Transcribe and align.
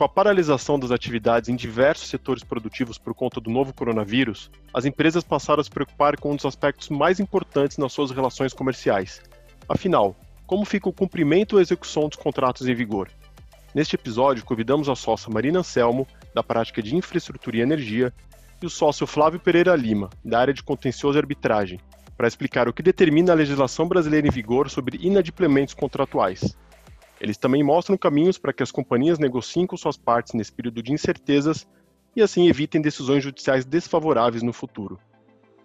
com 0.00 0.04
a 0.04 0.08
paralisação 0.08 0.78
das 0.78 0.90
atividades 0.90 1.50
em 1.50 1.54
diversos 1.54 2.08
setores 2.08 2.42
produtivos 2.42 2.96
por 2.96 3.12
conta 3.12 3.38
do 3.38 3.50
novo 3.50 3.74
coronavírus, 3.74 4.50
as 4.72 4.86
empresas 4.86 5.22
passaram 5.22 5.60
a 5.60 5.64
se 5.64 5.68
preocupar 5.68 6.18
com 6.18 6.32
um 6.32 6.36
dos 6.36 6.46
aspectos 6.46 6.88
mais 6.88 7.20
importantes 7.20 7.76
nas 7.76 7.92
suas 7.92 8.10
relações 8.10 8.54
comerciais. 8.54 9.20
Afinal, 9.68 10.16
como 10.46 10.64
fica 10.64 10.88
o 10.88 10.92
cumprimento 10.92 11.52
ou 11.56 11.60
execução 11.60 12.08
dos 12.08 12.16
contratos 12.16 12.66
em 12.66 12.74
vigor? 12.74 13.10
Neste 13.74 13.94
episódio, 13.94 14.42
convidamos 14.42 14.88
a 14.88 14.94
sócia 14.94 15.30
Marina 15.30 15.58
Anselmo, 15.58 16.06
da 16.34 16.42
prática 16.42 16.82
de 16.82 16.96
infraestrutura 16.96 17.58
e 17.58 17.60
energia, 17.60 18.10
e 18.62 18.64
o 18.64 18.70
sócio 18.70 19.06
Flávio 19.06 19.38
Pereira 19.38 19.76
Lima, 19.76 20.08
da 20.24 20.40
área 20.40 20.54
de 20.54 20.62
contencioso 20.62 21.18
e 21.18 21.20
arbitragem, 21.20 21.78
para 22.16 22.26
explicar 22.26 22.70
o 22.70 22.72
que 22.72 22.82
determina 22.82 23.32
a 23.32 23.36
legislação 23.36 23.86
brasileira 23.86 24.26
em 24.26 24.30
vigor 24.30 24.70
sobre 24.70 24.96
inadimplementos 24.96 25.74
contratuais. 25.74 26.56
Eles 27.20 27.36
também 27.36 27.62
mostram 27.62 27.98
caminhos 27.98 28.38
para 28.38 28.52
que 28.52 28.62
as 28.62 28.72
companhias 28.72 29.18
negociem 29.18 29.66
com 29.66 29.76
suas 29.76 29.98
partes 29.98 30.32
nesse 30.32 30.50
período 30.50 30.82
de 30.82 30.92
incertezas 30.92 31.68
e 32.16 32.22
assim 32.22 32.48
evitem 32.48 32.80
decisões 32.80 33.22
judiciais 33.22 33.64
desfavoráveis 33.66 34.42
no 34.42 34.52
futuro. 34.52 34.98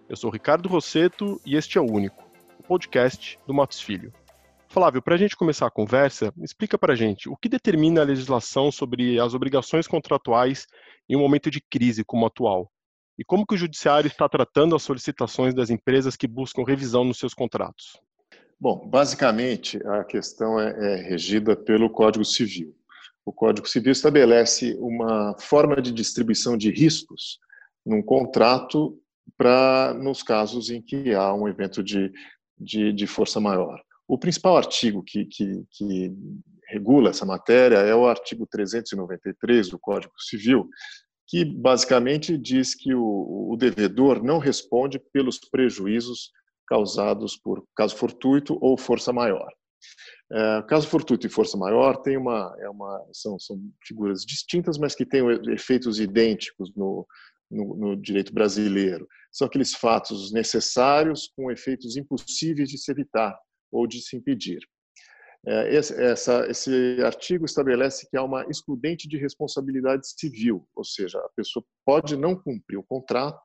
Eu 0.08 0.16
sou 0.16 0.30
Ricardo 0.30 0.68
Rosseto 0.68 1.40
e 1.46 1.56
este 1.56 1.78
é 1.78 1.80
o 1.80 1.90
Único, 1.90 2.22
o 2.60 2.62
podcast 2.62 3.38
do 3.46 3.54
Matos 3.54 3.80
Filho. 3.80 4.12
Flávio, 4.68 5.00
para 5.00 5.14
a 5.14 5.18
gente 5.18 5.34
começar 5.34 5.66
a 5.66 5.70
conversa, 5.70 6.30
explica 6.42 6.76
para 6.76 6.92
a 6.92 6.96
gente 6.96 7.28
o 7.28 7.36
que 7.36 7.48
determina 7.48 8.02
a 8.02 8.04
legislação 8.04 8.70
sobre 8.70 9.18
as 9.18 9.32
obrigações 9.32 9.86
contratuais 9.86 10.66
em 11.08 11.16
um 11.16 11.20
momento 11.20 11.50
de 11.50 11.62
crise 11.62 12.04
como 12.04 12.24
o 12.24 12.26
atual 12.26 12.70
e 13.18 13.24
como 13.24 13.46
que 13.46 13.54
o 13.54 13.58
judiciário 13.58 14.08
está 14.08 14.28
tratando 14.28 14.76
as 14.76 14.82
solicitações 14.82 15.54
das 15.54 15.70
empresas 15.70 16.16
que 16.16 16.28
buscam 16.28 16.64
revisão 16.64 17.02
nos 17.02 17.18
seus 17.18 17.32
contratos. 17.32 17.98
Bom, 18.58 18.88
basicamente 18.88 19.78
a 19.86 20.02
questão 20.02 20.58
é, 20.58 20.94
é 20.94 20.96
regida 20.96 21.54
pelo 21.54 21.90
Código 21.90 22.24
Civil. 22.24 22.74
O 23.24 23.32
Código 23.32 23.68
Civil 23.68 23.92
estabelece 23.92 24.76
uma 24.80 25.36
forma 25.38 25.80
de 25.82 25.92
distribuição 25.92 26.56
de 26.56 26.70
riscos 26.70 27.38
num 27.84 28.02
contrato 28.02 28.98
para 29.36 29.92
nos 29.94 30.22
casos 30.22 30.70
em 30.70 30.80
que 30.80 31.12
há 31.12 31.34
um 31.34 31.48
evento 31.48 31.82
de, 31.82 32.10
de, 32.58 32.92
de 32.92 33.06
força 33.06 33.40
maior. 33.40 33.82
O 34.08 34.16
principal 34.16 34.56
artigo 34.56 35.02
que, 35.02 35.26
que, 35.26 35.64
que, 35.70 36.12
regula 36.68 37.10
essa 37.10 37.24
matéria 37.24 37.76
é 37.76 37.94
o 37.94 38.06
artigo 38.06 38.44
393 38.44 39.68
do 39.68 39.78
Código 39.78 40.14
Civil, 40.18 40.68
que 41.28 41.44
basicamente 41.44 42.36
diz 42.36 42.74
que 42.74 42.92
o, 42.92 43.50
o 43.52 43.56
devedor 43.56 44.22
não 44.22 44.38
responde 44.38 44.98
pelos 45.12 45.38
prejuízos 45.38 46.32
causados 46.66 47.36
por 47.36 47.64
caso 47.76 47.96
fortuito 47.96 48.58
ou 48.60 48.76
força 48.76 49.12
maior. 49.12 49.50
É, 50.32 50.62
caso 50.68 50.88
fortuito 50.88 51.26
e 51.26 51.30
força 51.30 51.56
maior 51.56 51.96
tem 51.98 52.16
uma, 52.16 52.54
é 52.58 52.68
uma, 52.68 53.06
são, 53.12 53.38
são 53.38 53.56
figuras 53.86 54.24
distintas, 54.24 54.76
mas 54.76 54.94
que 54.94 55.06
têm 55.06 55.22
efeitos 55.52 56.00
idênticos 56.00 56.72
no, 56.74 57.06
no, 57.50 57.76
no, 57.76 57.96
direito 57.96 58.34
brasileiro. 58.34 59.06
São 59.30 59.46
aqueles 59.46 59.72
fatos 59.72 60.32
necessários 60.32 61.30
com 61.36 61.50
efeitos 61.50 61.96
impossíveis 61.96 62.68
de 62.68 62.78
se 62.78 62.90
evitar 62.90 63.38
ou 63.70 63.86
de 63.86 64.00
se 64.02 64.16
impedir. 64.16 64.58
É, 65.46 65.76
esse, 65.76 65.94
essa, 66.02 66.44
esse 66.50 67.00
artigo 67.04 67.44
estabelece 67.44 68.08
que 68.10 68.16
há 68.16 68.22
uma 68.24 68.44
excludente 68.50 69.08
de 69.08 69.16
responsabilidade 69.16 70.08
civil, 70.18 70.66
ou 70.74 70.82
seja, 70.82 71.20
a 71.20 71.28
pessoa 71.36 71.64
pode 71.84 72.16
não 72.16 72.34
cumprir 72.34 72.76
o 72.78 72.82
contrato 72.82 73.40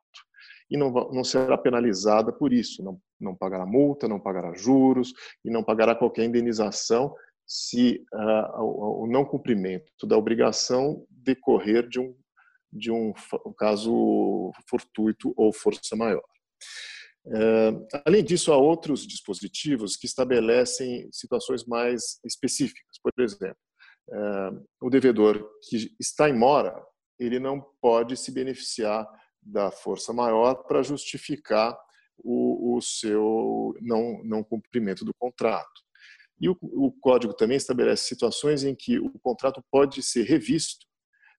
e 0.72 0.78
não, 0.78 0.90
não 1.12 1.24
será 1.24 1.58
penalizada 1.58 2.32
por 2.32 2.54
isso, 2.54 2.82
não, 2.82 3.00
não 3.20 3.36
pagará 3.36 3.66
multa, 3.66 4.08
não 4.08 4.20
pagará 4.20 4.54
juros 4.54 5.14
e 5.44 5.52
não 5.52 5.62
pagará 5.62 5.94
qualquer 5.94 6.24
indenização 6.24 7.14
se 7.46 8.02
uh, 8.14 8.62
o, 8.62 9.04
o, 9.04 9.08
não 9.08 9.26
cumprimento 9.26 10.08
da 10.08 10.18
obrigação 10.18 11.06
decorrer 11.10 11.90
de 11.90 12.00
um, 12.00 12.16
de 12.72 12.90
um, 12.90 13.14
um 13.46 13.54
caso 13.54 14.54
fortuito 14.70 15.34
ou 15.36 15.52
força 15.52 15.94
maior. 15.98 16.24
Uh, 17.26 17.86
além 18.06 18.24
disso, 18.24 18.54
há 18.54 18.58
outros 18.58 19.06
dispositivos 19.06 19.98
que 19.98 20.06
estabelecem 20.06 21.10
situações 21.12 21.66
mais 21.66 22.18
específicas. 22.26 22.98
Por 23.04 23.12
exemplo, 23.22 23.58
uh, 24.08 24.66
o 24.82 24.90
devedor 24.90 25.46
que 25.70 25.94
está 26.00 26.30
em 26.30 26.34
mora, 26.34 26.82
ele 27.20 27.40
não 27.40 27.62
pode 27.82 28.16
se 28.16 28.32
beneficiar 28.32 29.06
da 29.42 29.72
força 29.72 30.14
maior 30.14 30.56
para 30.64 30.84
justificar 30.84 31.78
o, 32.18 32.76
o, 32.76 32.82
seu 32.82 33.76
não, 33.82 34.22
não 34.24 34.44
cumprimento 34.44 35.04
do 35.04 35.14
contrato. 35.14 35.82
E 36.40 36.50
o, 36.50 36.58
o 36.62 36.92
código 36.92 37.34
também 37.34 37.58
estabelece 37.58 38.08
situações 38.08 38.64
em 38.64 38.76
que 38.76 39.00
o 39.00 39.12
contrato 39.20 39.64
pode 39.72 40.02
ser 40.04 40.24
revisto 40.24 40.86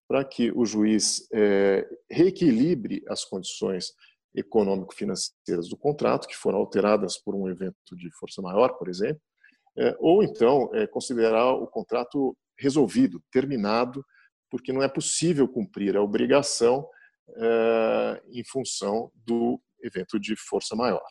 para 0.09 0.25
que 0.25 0.53
o 0.53 0.65
juiz 0.65 1.27
é, 1.33 1.89
reequilibre 2.11 3.03
as 3.09 3.25
condições 3.25 3.93
econômico-financeiras 4.35 5.69
do 5.69 5.77
contrato, 5.77 6.27
que 6.27 6.37
foram 6.37 6.59
alteradas 6.59 7.19
por 7.19 7.35
um 7.35 7.49
evento 7.49 7.97
de 7.97 8.11
força 8.19 8.41
maior, 8.41 8.75
por 8.79 8.89
exemplo, 8.89 9.21
é, 9.79 9.97
ou 9.99 10.23
então 10.23 10.71
é, 10.75 10.87
considerar 10.87 11.53
o 11.53 11.67
contrato 11.67 12.37
resolvido, 12.59 13.23
terminado, 13.31 14.05
porque 14.51 14.73
não 14.73 14.83
é 14.83 14.89
possível 14.89 15.49
cumprir 15.49 15.97
a 15.97 16.03
obrigação 16.03 16.87
em 18.31 18.45
função 18.45 19.11
do 19.15 19.61
evento 19.83 20.19
de 20.19 20.37
força 20.37 20.77
maior. 20.77 21.05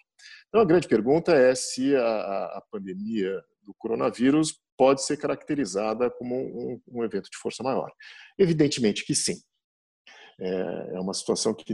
Então, 0.48 0.62
a 0.62 0.66
grande 0.66 0.88
pergunta 0.88 1.34
é 1.34 1.54
se 1.56 1.96
a, 1.96 2.46
a 2.58 2.64
pandemia 2.72 3.42
do 3.64 3.74
coronavírus 3.76 4.60
pode 4.78 5.04
ser 5.04 5.18
caracterizada 5.18 6.10
como 6.10 6.36
um, 6.36 6.82
um, 6.88 7.04
evento 7.04 7.30
de 7.30 7.38
força 7.38 7.62
maior. 7.64 7.92
Evidentemente 8.38 9.06
que 9.06 9.14
sim. 9.14 9.36
É, 10.40 10.96
é 10.96 11.00
uma 11.00 11.14
situação 11.14 11.54
que 11.54 11.74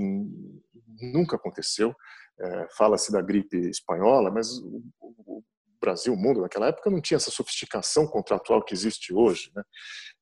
nunca 1.02 1.38
aconteceu. 1.38 1.96
É, 2.40 2.68
Fala-se 2.78 3.12
da 3.12 3.22
gripe 3.22 3.58
espanhola, 3.69 4.30
mas 4.30 4.58
o, 4.59 4.84
o, 5.00 5.44
Brasil, 5.79 6.15
mundo 6.15 6.41
naquela 6.41 6.67
época 6.67 6.89
não 6.89 7.01
tinha 7.01 7.15
essa 7.15 7.31
sofisticação 7.31 8.07
contratual 8.07 8.63
que 8.63 8.73
existe 8.73 9.13
hoje. 9.13 9.51
Né? 9.55 9.63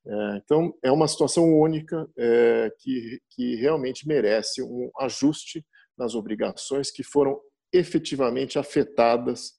É, 0.06 0.36
então, 0.36 0.72
é 0.82 0.90
uma 0.90 1.08
situação 1.08 1.44
única 1.58 2.08
é, 2.16 2.70
que, 2.78 3.20
que 3.30 3.56
realmente 3.56 4.06
merece 4.06 4.62
um 4.62 4.90
ajuste 5.00 5.64
nas 5.96 6.14
obrigações 6.14 6.90
que 6.90 7.02
foram 7.02 7.40
efetivamente 7.72 8.58
afetadas 8.58 9.52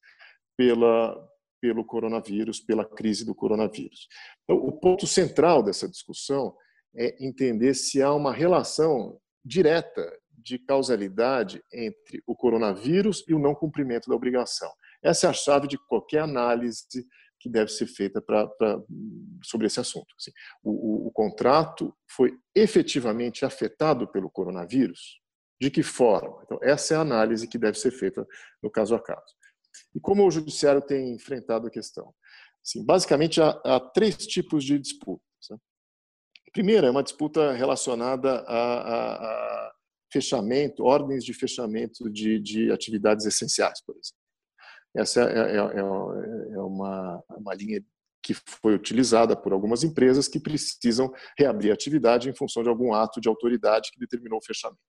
pela, 0.55 1.15
pelo 1.61 1.85
coronavírus, 1.85 2.59
pela 2.59 2.85
crise 2.85 3.25
do 3.25 3.35
coronavírus. 3.35 4.07
Então, 4.43 4.57
o 4.57 4.71
ponto 4.71 5.05
central 5.05 5.61
dessa 5.63 5.87
discussão 5.87 6.55
é 6.95 7.15
entender 7.23 7.73
se 7.73 8.01
há 8.01 8.13
uma 8.13 8.33
relação 8.33 9.19
direta 9.43 10.11
de 10.37 10.57
causalidade 10.57 11.61
entre 11.73 12.21
o 12.25 12.35
coronavírus 12.35 13.23
e 13.27 13.33
o 13.33 13.39
não 13.39 13.53
cumprimento 13.53 14.09
da 14.09 14.15
obrigação. 14.15 14.71
Essa 15.03 15.27
é 15.27 15.29
a 15.29 15.33
chave 15.33 15.67
de 15.67 15.77
qualquer 15.77 16.21
análise 16.21 16.85
que 17.39 17.49
deve 17.49 17.71
ser 17.71 17.87
feita 17.87 18.21
pra, 18.21 18.47
pra 18.47 18.79
sobre 19.43 19.67
esse 19.67 19.79
assunto. 19.79 20.07
Assim, 20.19 20.31
o, 20.63 20.71
o, 20.71 21.07
o 21.07 21.11
contrato 21.11 21.95
foi 22.09 22.37
efetivamente 22.55 23.45
afetado 23.45 24.07
pelo 24.07 24.29
coronavírus? 24.29 25.19
De 25.59 25.71
que 25.71 25.81
forma? 25.81 26.41
Então, 26.43 26.59
essa 26.61 26.93
é 26.93 26.97
a 26.97 27.01
análise 27.01 27.47
que 27.47 27.57
deve 27.57 27.79
ser 27.79 27.91
feita 27.91 28.25
no 28.61 28.69
caso 28.69 28.95
a 28.95 29.01
caso. 29.01 29.35
E 29.95 29.99
como 29.99 30.25
o 30.25 30.31
judiciário 30.31 30.81
tem 30.81 31.13
enfrentado 31.13 31.67
a 31.67 31.71
questão? 31.71 32.13
Assim, 32.63 32.85
basicamente, 32.85 33.41
há, 33.41 33.49
há 33.63 33.79
três 33.79 34.17
tipos 34.27 34.63
de 34.63 34.77
disputas. 34.77 35.25
Né? 35.49 35.57
A 36.47 36.51
primeira 36.51 36.87
é 36.87 36.91
uma 36.91 37.03
disputa 37.03 37.53
relacionada 37.53 38.39
a, 38.41 38.57
a, 38.57 39.15
a 39.15 39.73
fechamento, 40.11 40.83
ordens 40.83 41.23
de 41.23 41.33
fechamento 41.33 42.09
de, 42.09 42.39
de 42.39 42.71
atividades 42.71 43.25
essenciais, 43.25 43.81
por 43.81 43.93
exemplo. 43.93 44.26
Essa 44.97 45.21
é, 45.21 45.55
é, 45.55 45.57
é, 45.57 45.79
é 45.79 46.61
uma, 46.61 47.23
uma 47.37 47.53
linha 47.53 47.83
que 48.23 48.33
foi 48.33 48.73
utilizada 48.73 49.37
por 49.37 49.53
algumas 49.53 49.83
empresas 49.83 50.27
que 50.27 50.39
precisam 50.39 51.13
reabrir 51.37 51.71
a 51.71 51.73
atividade 51.73 52.29
em 52.29 52.35
função 52.35 52.63
de 52.63 52.69
algum 52.69 52.93
ato 52.93 53.21
de 53.21 53.29
autoridade 53.29 53.91
que 53.91 53.99
determinou 53.99 54.39
o 54.39 54.45
fechamento. 54.45 54.79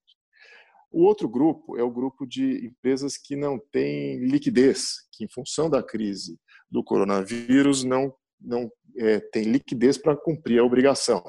O 0.90 1.04
outro 1.04 1.28
grupo 1.28 1.76
é 1.76 1.82
o 1.82 1.90
grupo 1.90 2.26
de 2.26 2.66
empresas 2.66 3.18
que 3.18 3.36
não 3.36 3.58
têm 3.70 4.18
liquidez, 4.24 5.06
que 5.12 5.24
em 5.24 5.28
função 5.28 5.68
da 5.68 5.82
crise 5.82 6.38
do 6.70 6.82
coronavírus 6.82 7.84
não, 7.84 8.12
não 8.40 8.70
é, 8.96 9.20
tem 9.20 9.44
liquidez 9.44 9.98
para 9.98 10.16
cumprir 10.16 10.58
a 10.58 10.64
obrigação. 10.64 11.22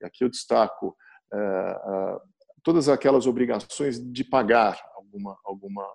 E 0.00 0.06
aqui 0.06 0.24
eu 0.24 0.30
destaco 0.30 0.96
é, 1.32 2.18
todas 2.62 2.88
aquelas 2.88 3.26
obrigações 3.26 4.00
de 4.00 4.24
pagar 4.24 4.82
alguma, 4.96 5.38
alguma, 5.44 5.86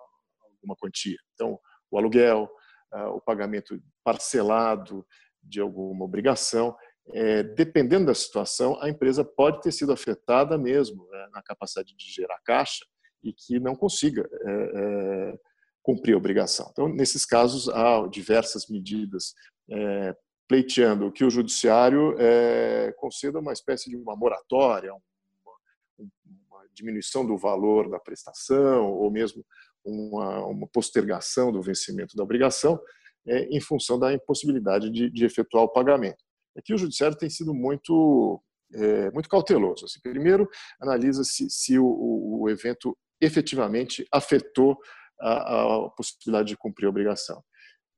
alguma 0.54 0.76
quantia. 0.76 1.18
Então, 1.34 1.58
o 1.90 1.98
aluguel, 1.98 2.50
ah, 2.92 3.10
o 3.10 3.20
pagamento 3.20 3.78
parcelado 4.04 5.06
de 5.42 5.60
alguma 5.60 6.04
obrigação. 6.04 6.76
É, 7.14 7.42
dependendo 7.42 8.06
da 8.06 8.14
situação, 8.14 8.78
a 8.82 8.88
empresa 8.88 9.24
pode 9.24 9.62
ter 9.62 9.72
sido 9.72 9.92
afetada 9.92 10.58
mesmo 10.58 11.08
né, 11.08 11.28
na 11.32 11.42
capacidade 11.42 11.94
de 11.96 12.12
gerar 12.12 12.38
caixa 12.44 12.84
e 13.22 13.32
que 13.32 13.58
não 13.58 13.74
consiga 13.74 14.28
é, 14.30 14.50
é, 14.50 15.38
cumprir 15.82 16.14
a 16.14 16.18
obrigação. 16.18 16.68
Então, 16.70 16.88
nesses 16.88 17.24
casos, 17.24 17.68
há 17.68 18.06
diversas 18.08 18.66
medidas 18.68 19.34
é, 19.70 20.14
pleiteando 20.46 21.12
que 21.12 21.24
o 21.24 21.30
judiciário 21.30 22.14
é, 22.18 22.92
conceda 22.98 23.38
uma 23.38 23.52
espécie 23.52 23.90
de 23.90 23.96
uma 23.96 24.16
moratória, 24.16 24.92
uma, 24.92 26.12
uma, 26.50 26.68
diminuição 26.74 27.26
do 27.26 27.36
valor 27.36 27.90
da 27.90 27.98
prestação 27.98 28.90
ou 28.92 29.10
mesmo 29.10 29.44
uma, 29.84 30.44
uma 30.46 30.68
postergação 30.68 31.52
do 31.52 31.62
vencimento 31.62 32.16
da 32.16 32.22
obrigação 32.22 32.80
é, 33.26 33.44
em 33.44 33.60
função 33.60 33.98
da 33.98 34.12
impossibilidade 34.12 34.90
de, 34.90 35.10
de, 35.10 35.24
efetuar 35.24 35.64
o 35.64 35.72
pagamento. 35.72 36.22
Aqui 36.56 36.74
o 36.74 36.78
judiciário 36.78 37.16
tem 37.16 37.28
sido 37.28 37.54
muito 37.54 38.42
é, 38.74 39.10
muito 39.10 39.28
cauteloso. 39.28 39.84
Assim, 39.84 40.00
primeiro, 40.02 40.48
analisa 40.80 41.24
se, 41.24 41.48
se 41.48 41.78
o, 41.78 42.40
o 42.42 42.50
evento 42.50 42.96
efetivamente 43.20 44.06
afetou 44.12 44.78
a, 45.20 45.86
a 45.86 45.90
possibilidade 45.90 46.48
de 46.48 46.56
cumprir 46.56 46.86
a 46.86 46.90
obrigação. 46.90 47.42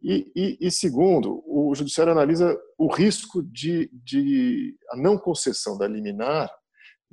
E, 0.03 0.32
e, 0.35 0.59
e, 0.61 0.71
segundo, 0.71 1.43
o 1.47 1.75
judiciário 1.75 2.12
analisa 2.12 2.59
o 2.79 2.91
risco 2.91 3.43
de, 3.43 3.91
de 3.93 4.75
a 4.91 4.97
não 4.97 5.19
concessão 5.19 5.77
da 5.77 5.87
liminar, 5.87 6.50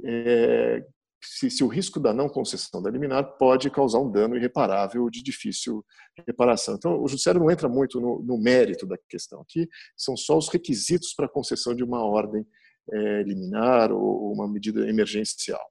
é, 0.05 0.85
se, 1.21 1.49
se, 1.49 1.63
o 1.63 1.67
risco 1.67 1.99
da 1.99 2.13
não 2.13 2.29
concessão 2.29 2.81
da 2.81 2.89
liminar 2.89 3.37
pode 3.37 3.69
causar 3.69 3.99
um 3.99 4.11
dano 4.11 4.35
irreparável 4.35 5.09
de 5.09 5.23
difícil 5.23 5.83
reparação. 6.27 6.75
Então, 6.75 7.01
o 7.01 7.07
judiciário 7.07 7.41
não 7.41 7.49
entra 7.49 7.67
muito 7.67 7.99
no, 7.99 8.21
no 8.21 8.37
mérito 8.37 8.85
da 8.85 8.97
questão. 9.09 9.41
Aqui 9.41 9.67
são 9.95 10.15
só 10.15 10.37
os 10.37 10.49
requisitos 10.49 11.13
para 11.13 11.25
a 11.25 11.29
concessão 11.29 11.75
de 11.75 11.83
uma 11.83 12.03
ordem 12.03 12.45
é, 12.91 13.23
liminar 13.23 13.91
ou 13.91 14.31
uma 14.31 14.47
medida 14.47 14.87
emergencial. 14.87 15.65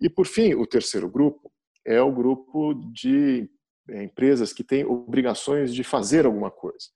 E, 0.00 0.08
por 0.08 0.26
fim, 0.26 0.54
o 0.54 0.66
terceiro 0.66 1.10
grupo 1.10 1.52
é 1.86 2.00
o 2.00 2.12
grupo 2.12 2.74
de 2.92 3.48
é, 3.90 4.04
empresas 4.04 4.52
que 4.52 4.64
têm 4.64 4.84
obrigações 4.84 5.74
de 5.74 5.82
fazer 5.82 6.26
alguma 6.26 6.50
coisa. 6.50 6.88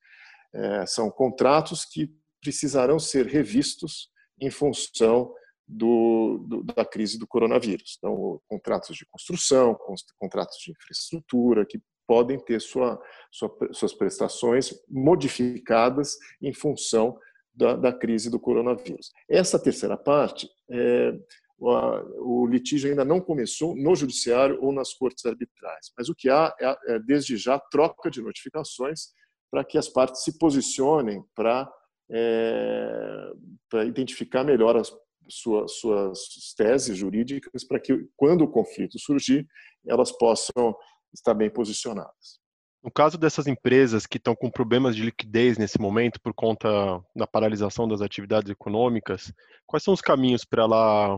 É, 0.53 0.85
são 0.85 1.09
contratos 1.09 1.85
que 1.85 2.11
precisarão 2.41 2.99
ser 2.99 3.25
revistos 3.25 4.09
em 4.39 4.49
função 4.49 5.33
do, 5.73 6.37
do, 6.47 6.63
da 6.63 6.85
crise 6.85 7.17
do 7.17 7.27
coronavírus. 7.27 7.95
Então, 7.97 8.39
contratos 8.47 8.95
de 8.95 9.05
construção, 9.05 9.77
contratos 10.19 10.57
de 10.59 10.71
infraestrutura, 10.71 11.65
que 11.65 11.81
podem 12.07 12.37
ter 12.39 12.59
sua, 12.59 13.01
sua, 13.31 13.55
suas 13.71 13.93
prestações 13.93 14.73
modificadas 14.89 16.15
em 16.41 16.53
função 16.53 17.17
da, 17.53 17.75
da, 17.75 17.93
crise 17.93 18.29
do 18.29 18.39
coronavírus. 18.39 19.11
Essa 19.29 19.59
terceira 19.59 19.95
parte 19.95 20.49
é, 20.69 21.13
o 21.59 22.45
litígio 22.45 22.89
ainda 22.89 23.05
não 23.05 23.21
começou 23.21 23.75
no 23.75 23.95
judiciário 23.95 24.57
ou 24.61 24.73
nas 24.73 24.93
cortes 24.93 25.25
arbitrais, 25.25 25.91
mas 25.97 26.09
o 26.09 26.15
que 26.15 26.29
há 26.29 26.53
é, 26.59 26.95
é 26.95 26.99
desde 26.99 27.37
já, 27.37 27.57
troca 27.57 28.09
de 28.11 28.21
notificações 28.21 29.13
para 29.49 29.63
que 29.63 29.77
as 29.77 29.87
partes 29.87 30.23
se 30.23 30.37
posicionem 30.37 31.23
para, 31.35 31.71
é, 32.11 33.31
para 33.69 33.85
identificar 33.85 34.43
melhor 34.43 34.75
as 34.75 34.91
suas, 35.27 35.73
suas 35.73 36.19
teses 36.55 36.97
jurídicas, 36.97 37.63
para 37.63 37.79
que, 37.79 38.07
quando 38.15 38.43
o 38.43 38.51
conflito 38.51 38.99
surgir, 38.99 39.47
elas 39.87 40.11
possam 40.11 40.75
estar 41.13 41.33
bem 41.33 41.49
posicionadas. 41.49 42.41
No 42.83 42.91
caso 42.91 43.17
dessas 43.17 43.47
empresas 43.47 44.05
que 44.05 44.17
estão 44.17 44.35
com 44.35 44.51
problemas 44.51 44.93
de 44.93 45.03
liquidez 45.03 45.57
nesse 45.57 45.79
momento 45.79 46.19
por 46.21 46.33
conta 46.33 46.69
da 47.15 47.25
paralisação 47.25 47.87
das 47.87 48.01
atividades 48.01 48.51
econômicas, 48.51 49.31
quais 49.65 49.83
são 49.83 49.93
os 49.93 50.01
caminhos 50.01 50.43
para 50.43 50.63
ela 50.63 51.17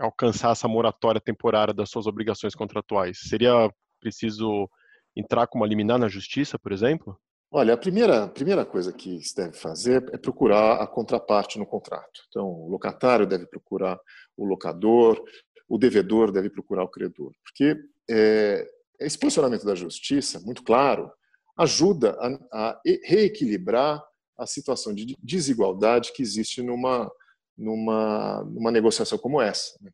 alcançar 0.00 0.50
essa 0.50 0.66
moratória 0.66 1.20
temporária 1.20 1.72
das 1.72 1.88
suas 1.88 2.08
obrigações 2.08 2.54
contratuais? 2.54 3.20
Seria 3.28 3.70
preciso 4.00 4.68
entrar 5.14 5.46
com 5.46 5.58
uma 5.58 5.68
liminar 5.68 6.00
na 6.00 6.08
justiça, 6.08 6.58
por 6.58 6.72
exemplo? 6.72 7.16
Olha, 7.56 7.74
a 7.74 7.76
primeira, 7.76 8.24
a 8.24 8.28
primeira 8.28 8.66
coisa 8.66 8.92
que 8.92 9.22
se 9.22 9.36
deve 9.36 9.52
fazer 9.52 10.04
é 10.12 10.18
procurar 10.18 10.82
a 10.82 10.88
contraparte 10.88 11.56
no 11.56 11.64
contrato. 11.64 12.22
Então, 12.28 12.48
o 12.48 12.68
locatário 12.68 13.28
deve 13.28 13.46
procurar 13.46 13.96
o 14.36 14.44
locador, 14.44 15.22
o 15.68 15.78
devedor 15.78 16.32
deve 16.32 16.50
procurar 16.50 16.82
o 16.82 16.88
credor. 16.88 17.32
Porque 17.44 17.76
é, 18.10 18.68
esse 18.98 19.16
posicionamento 19.16 19.64
da 19.64 19.76
justiça, 19.76 20.40
muito 20.40 20.64
claro, 20.64 21.08
ajuda 21.56 22.18
a, 22.18 22.70
a 22.70 22.80
reequilibrar 23.04 24.02
a 24.36 24.46
situação 24.46 24.92
de 24.92 25.16
desigualdade 25.22 26.12
que 26.12 26.22
existe 26.22 26.60
numa, 26.60 27.08
numa, 27.56 28.42
numa 28.50 28.72
negociação 28.72 29.16
como 29.16 29.40
essa. 29.40 29.78
Né? 29.80 29.92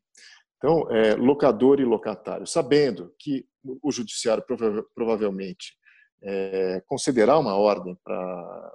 Então, 0.57 0.89
é, 0.89 1.13
locador 1.13 1.79
e 1.79 1.85
locatário, 1.85 2.47
sabendo 2.47 3.13
que 3.19 3.45
o 3.83 3.91
judiciário 3.91 4.43
prova 4.43 4.83
provavelmente 4.95 5.79
é, 6.23 6.81
concederá 6.87 7.37
uma 7.37 7.55
ordem 7.55 7.97
para 8.03 8.71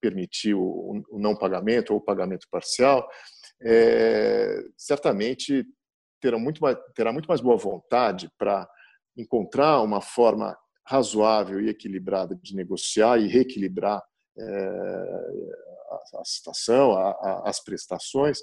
permitir 0.00 0.54
o, 0.54 1.02
o, 1.10 1.18
não 1.18 1.34
pagamento 1.34 1.92
ou 1.92 1.98
o 1.98 2.04
pagamento 2.04 2.46
parcial, 2.50 3.08
é, 3.62 4.62
certamente 4.76 5.64
terá 6.20 6.38
muito, 6.38 6.60
mais, 6.60 6.76
terá 6.94 7.12
muito 7.12 7.26
mais 7.26 7.40
boa 7.40 7.56
vontade 7.56 8.30
para 8.38 8.68
encontrar 9.16 9.80
uma 9.82 10.00
forma 10.00 10.56
razoável 10.86 11.60
e 11.60 11.68
equilibrada 11.68 12.34
de 12.36 12.54
negociar 12.54 13.18
e 13.18 13.26
reequilibrar 13.26 14.02
é, 14.38 15.14
a, 16.18 16.24
situação, 16.24 16.92
a, 16.92 17.10
a, 17.10 17.48
as 17.48 17.62
prestações, 17.62 18.40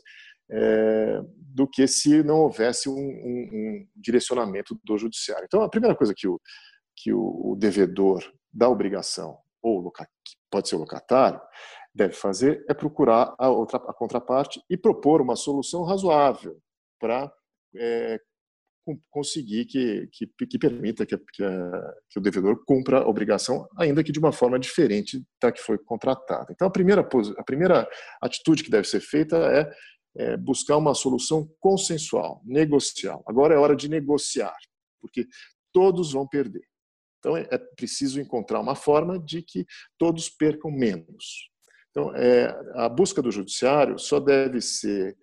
é, 0.50 1.22
do 1.38 1.68
que 1.68 1.88
se 1.88 2.24
não 2.24 2.40
houvesse 2.42 2.90
um, 2.90 2.94
um, 2.94 3.50
um, 3.54 3.88
direcionamento 3.96 4.78
do 4.84 4.98
judiciário. 4.98 5.46
Então, 5.46 5.62
a 5.62 5.70
primeira 5.70 5.96
coisa 5.96 6.14
que 6.16 6.28
o, 6.28 6.42
que 7.02 7.14
o, 7.14 7.52
o 7.52 7.56
devedor 7.56 8.24
da 8.54 8.70
obrigação, 8.70 9.38
ou 9.62 9.92
pode 10.52 10.70
ser 10.70 10.76
o 10.76 10.80
locatário, 10.80 11.42
deve 11.94 12.14
fazer 12.14 12.64
é 12.70 12.74
procurar 12.74 13.36
a, 13.38 13.50
outra, 13.50 13.78
a 13.78 13.94
contraparte 13.94 14.62
e 14.70 14.78
propor 14.78 15.22
uma 15.22 15.36
solução 15.36 15.84
razoável 15.84 16.58
para 17.00 17.32
é, 17.76 18.20
conseguir 19.10 19.66
que, 19.66 20.08
que, 20.12 20.28
que 20.48 20.60
permita 20.60 21.06
que, 21.06 21.18
que, 21.18 21.44
que, 22.10 22.20
o 22.20 22.22
devedor 22.22 22.64
cumpra 22.66 23.00
a 23.00 23.08
obrigação, 23.08 23.68
ainda 23.78 24.04
que 24.04 24.12
de 24.12 24.20
uma 24.20 24.32
forma 24.32 24.60
diferente 24.60 25.24
da 25.42 25.52
que 25.52 25.62
foi 25.62 25.78
contratada. 25.78 26.48
Então, 26.52 26.68
a 26.68 26.72
primeira, 26.72 27.02
a 27.02 27.44
primeira 27.44 27.90
atitude 28.22 28.64
que 28.64 28.72
deve 28.72 28.88
ser 28.88 29.02
feita 29.02 29.38
é, 29.38 29.72
é 30.16 30.38
buscar 30.38 30.78
uma 30.78 30.94
solução 30.94 31.50
consensual, 31.60 32.42
negocial. 32.46 33.24
Agora 33.28 33.54
é 33.54 33.58
hora 33.58 33.76
de 33.76 33.88
negociar, 33.88 34.56
porque 35.00 35.28
todos 35.74 36.12
vão 36.14 36.28
perder. 36.28 36.71
Então, 37.22 37.38
é, 37.38 37.48
é 37.52 37.58
preciso 37.58 38.20
encontrar 38.20 38.60
uma 38.60 38.76
forma 38.76 39.20
de 39.20 39.44
que 39.44 39.64
todos 39.98 40.28
percam 40.28 40.72
menos. 40.72 41.50
Então, 41.92 42.14
é, 42.16 42.48
a 42.76 42.90
busca 42.90 43.22
do 43.22 43.32
judiciário 43.32 44.00
só 44.00 44.20
deve 44.20 44.60
ser 44.60 45.16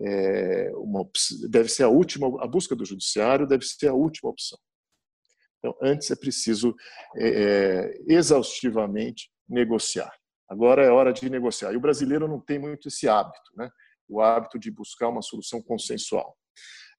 é, 0.00 0.70
uma, 0.74 1.08
deve 1.48 1.70
ser 1.70 1.84
a 1.84 1.88
última, 1.88 2.28
a 2.42 2.46
busca 2.46 2.76
do 2.76 2.84
judiciário 2.84 3.46
deve 3.46 3.64
ser 3.64 3.88
a 3.88 3.94
última 3.94 4.30
opção. 4.30 4.58
Então, 5.58 5.74
antes 5.82 6.10
é 6.10 6.16
preciso 6.16 6.74
é, 7.16 7.28
é, 7.28 7.98
exaustivamente 8.06 9.30
negociar. 9.48 10.12
Agora 10.48 10.84
é 10.84 10.90
hora 10.90 11.12
de 11.12 11.28
negociar. 11.30 11.72
E 11.72 11.76
o 11.76 11.80
brasileiro 11.80 12.28
não 12.28 12.40
tem 12.40 12.58
muito 12.58 12.88
esse 12.88 13.08
hábito, 13.08 13.50
né? 13.56 13.70
o 14.08 14.20
hábito 14.20 14.58
de 14.58 14.70
buscar 14.70 15.08
uma 15.08 15.22
solução 15.22 15.62
consensual. 15.62 16.36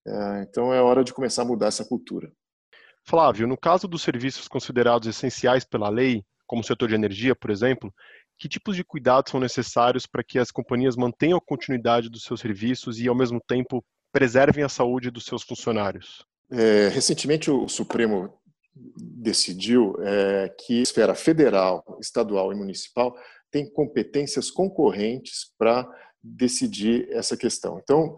É, 0.07 0.45
então 0.47 0.73
é 0.73 0.81
hora 0.81 1.03
de 1.03 1.13
começar 1.13 1.43
a 1.43 1.45
mudar 1.45 1.67
essa 1.67 1.85
cultura. 1.85 2.31
Flávio, 3.09 3.47
no 3.47 3.57
caso 3.57 3.87
dos 3.87 4.03
serviços 4.03 4.47
considerados 4.47 5.07
essenciais 5.07 5.65
pela 5.65 5.89
lei, 5.89 6.23
como 6.45 6.61
o 6.61 6.63
setor 6.63 6.87
de 6.89 6.93
energia, 6.93 7.35
por 7.35 7.49
exemplo, 7.49 7.91
que 8.37 8.47
tipos 8.47 8.75
de 8.75 8.83
cuidados 8.83 9.31
são 9.31 9.39
necessários 9.39 10.05
para 10.05 10.23
que 10.23 10.37
as 10.37 10.51
companhias 10.51 10.95
mantenham 10.95 11.39
a 11.39 11.41
continuidade 11.41 12.07
dos 12.07 12.21
seus 12.21 12.39
serviços 12.39 12.99
e, 12.99 13.07
ao 13.07 13.15
mesmo 13.15 13.41
tempo, 13.47 13.83
preservem 14.11 14.63
a 14.63 14.69
saúde 14.69 15.09
dos 15.09 15.25
seus 15.25 15.41
funcionários? 15.41 16.23
É, 16.51 16.89
recentemente, 16.89 17.49
o 17.49 17.67
Supremo 17.67 18.31
decidiu 18.75 19.95
é, 20.01 20.49
que 20.49 20.79
a 20.79 20.83
esfera 20.83 21.15
federal, 21.15 21.97
estadual 21.99 22.53
e 22.53 22.55
municipal 22.55 23.15
tem 23.49 23.67
competências 23.67 24.51
concorrentes 24.51 25.51
para 25.57 25.87
decidir 26.23 27.07
essa 27.11 27.35
questão. 27.35 27.79
Então, 27.81 28.15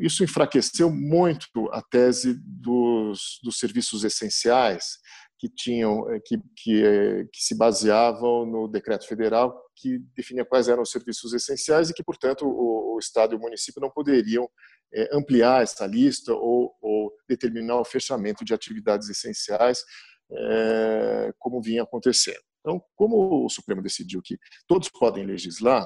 isso 0.00 0.24
enfraqueceu 0.24 0.90
muito 0.90 1.68
a 1.72 1.82
tese 1.82 2.34
dos, 2.44 3.38
dos 3.42 3.58
serviços 3.58 4.04
essenciais, 4.04 4.98
que 5.38 5.48
tinham 5.48 6.08
eh, 6.12 6.20
que, 6.24 6.38
que, 6.56 6.84
eh, 6.84 7.24
que, 7.24 7.42
se 7.42 7.56
baseavam 7.56 8.46
no 8.46 8.68
decreto 8.68 9.08
federal 9.08 9.60
que 9.74 9.98
definia 10.16 10.44
quais 10.44 10.68
eram 10.68 10.82
os 10.82 10.90
serviços 10.92 11.32
essenciais 11.32 11.90
e 11.90 11.94
que, 11.94 12.04
portanto, 12.04 12.46
o, 12.46 12.94
o 12.94 12.98
Estado 13.00 13.34
e 13.34 13.36
o 13.36 13.40
município 13.40 13.80
não 13.80 13.90
poderiam 13.90 14.48
é, 14.94 15.08
ampliar 15.16 15.62
essa 15.62 15.84
lista 15.84 16.32
ou, 16.32 16.72
ou, 16.80 17.12
determinar 17.28 17.80
o 17.80 17.84
fechamento 17.84 18.44
de 18.44 18.54
atividades 18.54 19.08
essenciais 19.08 19.82
é, 20.30 21.32
como 21.38 21.60
vinha 21.60 21.82
acontecendo. 21.82 22.40
Então, 22.60 22.80
como 22.94 23.44
o 23.44 23.48
Supremo 23.48 23.82
decidiu 23.82 24.22
que 24.22 24.38
todos 24.68 24.88
podem 24.88 25.26
legislar, 25.26 25.84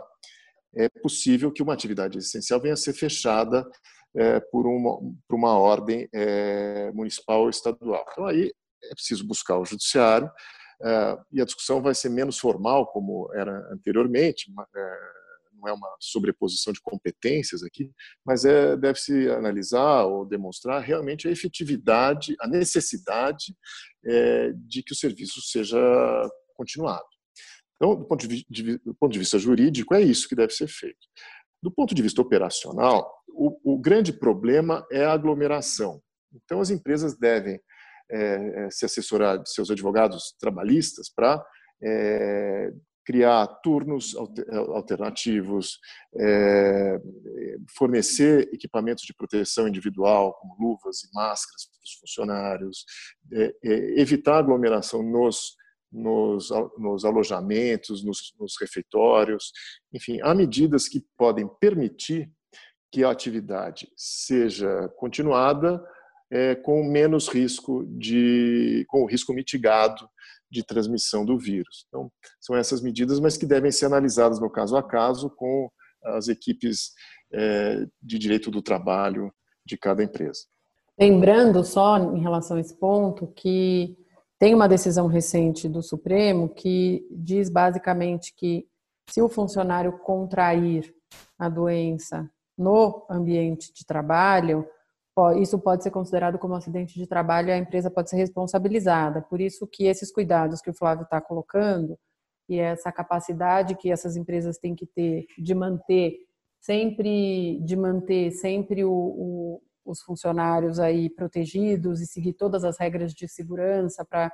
é 0.76 0.90
possível 1.00 1.50
que 1.50 1.62
uma 1.62 1.72
atividade 1.72 2.18
essencial 2.18 2.60
venha 2.60 2.74
a 2.74 2.76
ser 2.76 2.92
fechada 2.92 3.66
é, 4.16 4.40
por, 4.40 4.66
uma, 4.66 4.98
por 5.28 5.36
uma 5.36 5.58
ordem 5.58 6.08
municipal 6.94 7.42
ou 7.42 7.50
estadual. 7.50 8.04
Então, 8.10 8.26
aí 8.26 8.52
é 8.84 8.94
preciso 8.94 9.26
buscar 9.26 9.58
o 9.58 9.64
judiciário 9.64 10.30
e 11.32 11.40
a 11.40 11.44
discussão 11.44 11.82
vai 11.82 11.94
ser 11.94 12.10
menos 12.10 12.38
formal, 12.38 12.86
como 12.86 13.30
era 13.34 13.72
anteriormente, 13.72 14.52
não 15.56 15.68
é 15.68 15.72
uma 15.72 15.96
sobreposição 15.98 16.72
de 16.72 16.80
competências 16.80 17.62
aqui, 17.62 17.90
mas 18.24 18.44
é, 18.44 18.76
deve-se 18.76 19.28
analisar 19.30 20.04
ou 20.04 20.24
demonstrar 20.24 20.82
realmente 20.82 21.26
a 21.26 21.30
efetividade, 21.30 22.36
a 22.40 22.46
necessidade 22.46 23.56
é, 24.04 24.52
de 24.54 24.82
que 24.82 24.92
o 24.92 24.96
serviço 24.96 25.40
seja 25.42 25.78
continuado. 26.54 27.06
Então, 27.76 27.96
do 27.96 28.04
ponto 28.06 28.26
de, 28.26 28.78
do 28.78 28.94
ponto 28.94 29.12
de 29.12 29.18
vista 29.18 29.38
jurídico, 29.38 29.94
é 29.94 30.00
isso 30.00 30.28
que 30.28 30.36
deve 30.36 30.52
ser 30.52 30.68
feito. 30.68 31.06
Do 31.62 31.70
ponto 31.70 31.94
de 31.94 32.02
vista 32.02 32.22
operacional, 32.22 33.10
o, 33.36 33.74
o 33.74 33.78
grande 33.78 34.12
problema 34.12 34.86
é 34.90 35.04
a 35.04 35.12
aglomeração. 35.12 36.00
Então, 36.32 36.60
as 36.60 36.70
empresas 36.70 37.16
devem 37.18 37.60
é, 38.10 38.70
se 38.70 38.84
assessorar 38.84 39.42
de 39.42 39.50
seus 39.52 39.70
advogados 39.70 40.34
trabalhistas 40.38 41.10
para 41.10 41.44
é, 41.82 42.70
criar 43.06 43.46
turnos 43.62 44.16
alternativos, 44.74 45.78
é, 46.18 47.00
fornecer 47.78 48.48
equipamentos 48.52 49.04
de 49.04 49.14
proteção 49.14 49.68
individual, 49.68 50.34
como 50.34 50.56
luvas 50.58 51.04
e 51.04 51.14
máscaras 51.14 51.66
para 51.66 51.84
os 51.84 51.92
funcionários, 52.00 52.84
é, 53.32 53.54
é, 53.64 54.00
evitar 54.00 54.38
aglomeração 54.38 55.04
nos, 55.04 55.54
nos, 55.92 56.50
nos 56.76 57.04
alojamentos, 57.04 58.04
nos, 58.04 58.34
nos 58.40 58.54
refeitórios, 58.60 59.52
enfim, 59.92 60.18
há 60.22 60.34
medidas 60.34 60.88
que 60.88 61.04
podem 61.16 61.48
permitir 61.60 62.28
que 62.90 63.04
a 63.04 63.10
atividade 63.10 63.88
seja 63.96 64.88
continuada 64.96 65.82
é, 66.30 66.54
com 66.54 66.82
menos 66.84 67.28
risco 67.28 67.84
de, 67.86 68.84
com 68.88 69.02
o 69.02 69.06
risco 69.06 69.32
mitigado 69.32 70.08
de 70.50 70.64
transmissão 70.64 71.24
do 71.24 71.38
vírus. 71.38 71.86
Então, 71.88 72.10
são 72.40 72.56
essas 72.56 72.80
medidas, 72.80 73.20
mas 73.20 73.36
que 73.36 73.46
devem 73.46 73.70
ser 73.70 73.86
analisadas 73.86 74.40
no 74.40 74.50
caso 74.50 74.76
a 74.76 74.82
caso 74.82 75.30
com 75.30 75.70
as 76.02 76.28
equipes 76.28 76.92
é, 77.32 77.86
de 78.00 78.18
direito 78.18 78.50
do 78.50 78.62
trabalho 78.62 79.32
de 79.64 79.76
cada 79.76 80.02
empresa. 80.02 80.42
Lembrando 80.98 81.62
só 81.64 81.98
em 81.98 82.20
relação 82.20 82.56
a 82.56 82.60
esse 82.60 82.74
ponto 82.78 83.26
que 83.26 83.96
tem 84.38 84.54
uma 84.54 84.68
decisão 84.68 85.06
recente 85.06 85.68
do 85.68 85.82
Supremo 85.82 86.48
que 86.48 87.06
diz 87.10 87.50
basicamente 87.50 88.32
que 88.34 88.66
se 89.08 89.20
o 89.20 89.28
funcionário 89.28 89.98
contrair 89.98 90.94
a 91.38 91.48
doença 91.48 92.30
no 92.56 93.06
ambiente 93.10 93.72
de 93.72 93.84
trabalho, 93.84 94.66
isso 95.40 95.58
pode 95.58 95.82
ser 95.82 95.90
considerado 95.90 96.38
como 96.38 96.54
um 96.54 96.56
acidente 96.56 96.98
de 96.98 97.06
trabalho 97.06 97.48
e 97.48 97.52
a 97.52 97.58
empresa 97.58 97.90
pode 97.90 98.10
ser 98.10 98.16
responsabilizada. 98.16 99.22
Por 99.22 99.40
isso 99.40 99.66
que 99.66 99.84
esses 99.86 100.12
cuidados 100.12 100.60
que 100.60 100.70
o 100.70 100.74
Flávio 100.74 101.04
está 101.04 101.20
colocando 101.20 101.98
e 102.48 102.58
essa 102.58 102.92
capacidade 102.92 103.76
que 103.76 103.90
essas 103.90 104.16
empresas 104.16 104.58
têm 104.58 104.74
que 104.74 104.86
ter 104.86 105.26
de 105.38 105.54
manter 105.54 106.16
sempre 106.60 107.60
de 107.64 107.76
manter 107.76 108.30
sempre 108.32 108.84
o, 108.84 108.92
o, 108.92 109.62
os 109.84 110.02
funcionários 110.02 110.78
aí 110.78 111.08
protegidos 111.08 112.00
e 112.00 112.06
seguir 112.06 112.34
todas 112.34 112.64
as 112.64 112.78
regras 112.78 113.12
de 113.12 113.26
segurança 113.26 114.04
para 114.04 114.30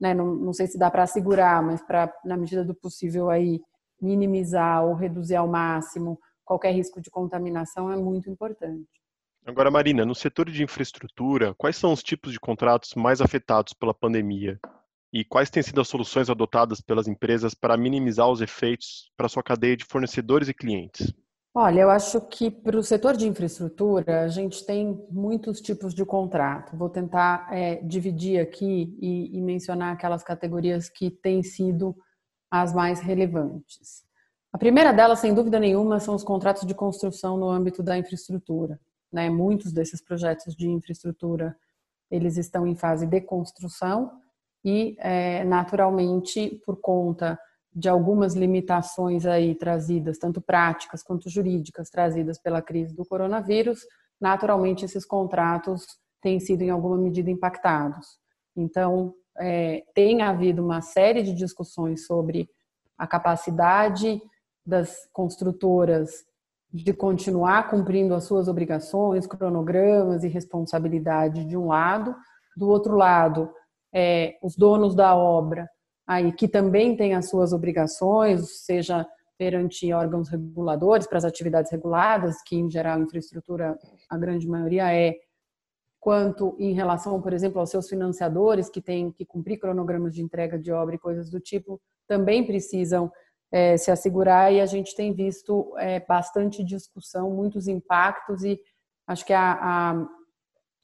né, 0.00 0.14
não, 0.14 0.34
não 0.34 0.52
sei 0.52 0.66
se 0.66 0.78
dá 0.78 0.90
para 0.90 1.02
assegurar, 1.02 1.62
mas 1.62 1.82
para 1.82 2.12
na 2.24 2.36
medida 2.36 2.64
do 2.64 2.74
possível 2.74 3.30
aí 3.30 3.60
minimizar 4.00 4.84
ou 4.84 4.94
reduzir 4.94 5.36
ao 5.36 5.48
máximo 5.48 6.18
qualquer 6.48 6.72
risco 6.72 6.98
de 6.98 7.10
contaminação 7.10 7.92
é 7.92 7.96
muito 7.96 8.30
importante. 8.30 8.88
Agora, 9.44 9.70
Marina, 9.70 10.04
no 10.04 10.14
setor 10.14 10.50
de 10.50 10.62
infraestrutura, 10.62 11.54
quais 11.54 11.76
são 11.76 11.92
os 11.92 12.02
tipos 12.02 12.32
de 12.32 12.40
contratos 12.40 12.94
mais 12.94 13.20
afetados 13.20 13.74
pela 13.74 13.92
pandemia? 13.92 14.58
E 15.12 15.24
quais 15.24 15.50
têm 15.50 15.62
sido 15.62 15.80
as 15.80 15.88
soluções 15.88 16.28
adotadas 16.28 16.80
pelas 16.80 17.06
empresas 17.06 17.54
para 17.54 17.76
minimizar 17.76 18.28
os 18.28 18.40
efeitos 18.40 19.10
para 19.16 19.28
sua 19.28 19.42
cadeia 19.42 19.76
de 19.76 19.84
fornecedores 19.84 20.48
e 20.48 20.54
clientes? 20.54 21.14
Olha, 21.54 21.80
eu 21.80 21.90
acho 21.90 22.20
que 22.20 22.50
para 22.50 22.78
o 22.78 22.82
setor 22.82 23.16
de 23.16 23.26
infraestrutura, 23.26 24.22
a 24.22 24.28
gente 24.28 24.64
tem 24.64 25.06
muitos 25.10 25.60
tipos 25.60 25.94
de 25.94 26.04
contrato. 26.04 26.76
Vou 26.76 26.88
tentar 26.88 27.48
é, 27.50 27.76
dividir 27.76 28.38
aqui 28.40 28.96
e, 29.00 29.36
e 29.36 29.40
mencionar 29.40 29.92
aquelas 29.94 30.22
categorias 30.22 30.88
que 30.88 31.10
têm 31.10 31.42
sido 31.42 31.96
as 32.50 32.72
mais 32.74 33.00
relevantes. 33.00 34.07
A 34.52 34.58
primeira 34.58 34.92
delas, 34.92 35.18
sem 35.18 35.34
dúvida 35.34 35.60
nenhuma, 35.60 36.00
são 36.00 36.14
os 36.14 36.24
contratos 36.24 36.66
de 36.66 36.74
construção 36.74 37.36
no 37.36 37.50
âmbito 37.50 37.82
da 37.82 37.98
infraestrutura. 37.98 38.80
Né? 39.12 39.28
Muitos 39.28 39.72
desses 39.72 40.02
projetos 40.02 40.54
de 40.54 40.68
infraestrutura 40.68 41.56
eles 42.10 42.38
estão 42.38 42.66
em 42.66 42.74
fase 42.74 43.06
de 43.06 43.20
construção 43.20 44.10
e, 44.64 44.96
é, 44.98 45.44
naturalmente, 45.44 46.60
por 46.64 46.80
conta 46.80 47.38
de 47.74 47.88
algumas 47.88 48.34
limitações 48.34 49.26
aí 49.26 49.54
trazidas, 49.54 50.18
tanto 50.18 50.40
práticas 50.40 51.02
quanto 51.02 51.28
jurídicas, 51.28 51.90
trazidas 51.90 52.38
pela 52.38 52.62
crise 52.62 52.94
do 52.94 53.04
coronavírus, 53.04 53.80
naturalmente 54.20 54.84
esses 54.84 55.04
contratos 55.04 55.86
têm 56.20 56.40
sido 56.40 56.62
em 56.62 56.70
alguma 56.70 56.96
medida 56.96 57.30
impactados. 57.30 58.18
Então, 58.56 59.14
é, 59.38 59.84
tem 59.94 60.22
havido 60.22 60.64
uma 60.64 60.80
série 60.80 61.22
de 61.22 61.34
discussões 61.34 62.06
sobre 62.06 62.48
a 62.96 63.06
capacidade 63.06 64.20
das 64.68 65.08
construtoras 65.14 66.26
de 66.70 66.92
continuar 66.92 67.70
cumprindo 67.70 68.14
as 68.14 68.24
suas 68.24 68.48
obrigações, 68.48 69.26
cronogramas 69.26 70.22
e 70.22 70.28
responsabilidade 70.28 71.46
de 71.46 71.56
um 71.56 71.68
lado, 71.68 72.14
do 72.54 72.68
outro 72.68 72.94
lado, 72.94 73.50
é, 73.94 74.36
os 74.42 74.54
donos 74.54 74.94
da 74.94 75.16
obra, 75.16 75.66
aí 76.06 76.30
que 76.32 76.46
também 76.46 76.94
têm 76.94 77.14
as 77.14 77.30
suas 77.30 77.54
obrigações, 77.54 78.64
seja 78.66 79.06
perante 79.38 79.90
órgãos 79.90 80.28
reguladores 80.28 81.06
para 81.06 81.16
as 81.16 81.24
atividades 81.24 81.70
reguladas, 81.72 82.42
que 82.42 82.56
em 82.56 82.70
geral 82.70 82.98
a 82.98 83.02
infraestrutura 83.02 83.78
a 84.10 84.18
grande 84.18 84.46
maioria 84.46 84.92
é, 84.92 85.14
quanto 85.98 86.54
em 86.58 86.74
relação, 86.74 87.22
por 87.22 87.32
exemplo, 87.32 87.58
aos 87.58 87.70
seus 87.70 87.88
financiadores 87.88 88.68
que 88.68 88.82
têm 88.82 89.10
que 89.12 89.24
cumprir 89.24 89.58
cronogramas 89.58 90.14
de 90.14 90.22
entrega 90.22 90.58
de 90.58 90.70
obra 90.70 90.96
e 90.96 90.98
coisas 90.98 91.30
do 91.30 91.40
tipo, 91.40 91.80
também 92.06 92.44
precisam 92.44 93.10
é, 93.50 93.76
se 93.76 93.90
assegurar 93.90 94.52
e 94.52 94.60
a 94.60 94.66
gente 94.66 94.94
tem 94.94 95.12
visto 95.12 95.74
é, 95.78 96.00
bastante 96.00 96.62
discussão, 96.62 97.30
muitos 97.30 97.66
impactos 97.66 98.44
e 98.44 98.60
acho 99.06 99.24
que 99.24 99.32
a, 99.32 99.52
a, 99.52 100.08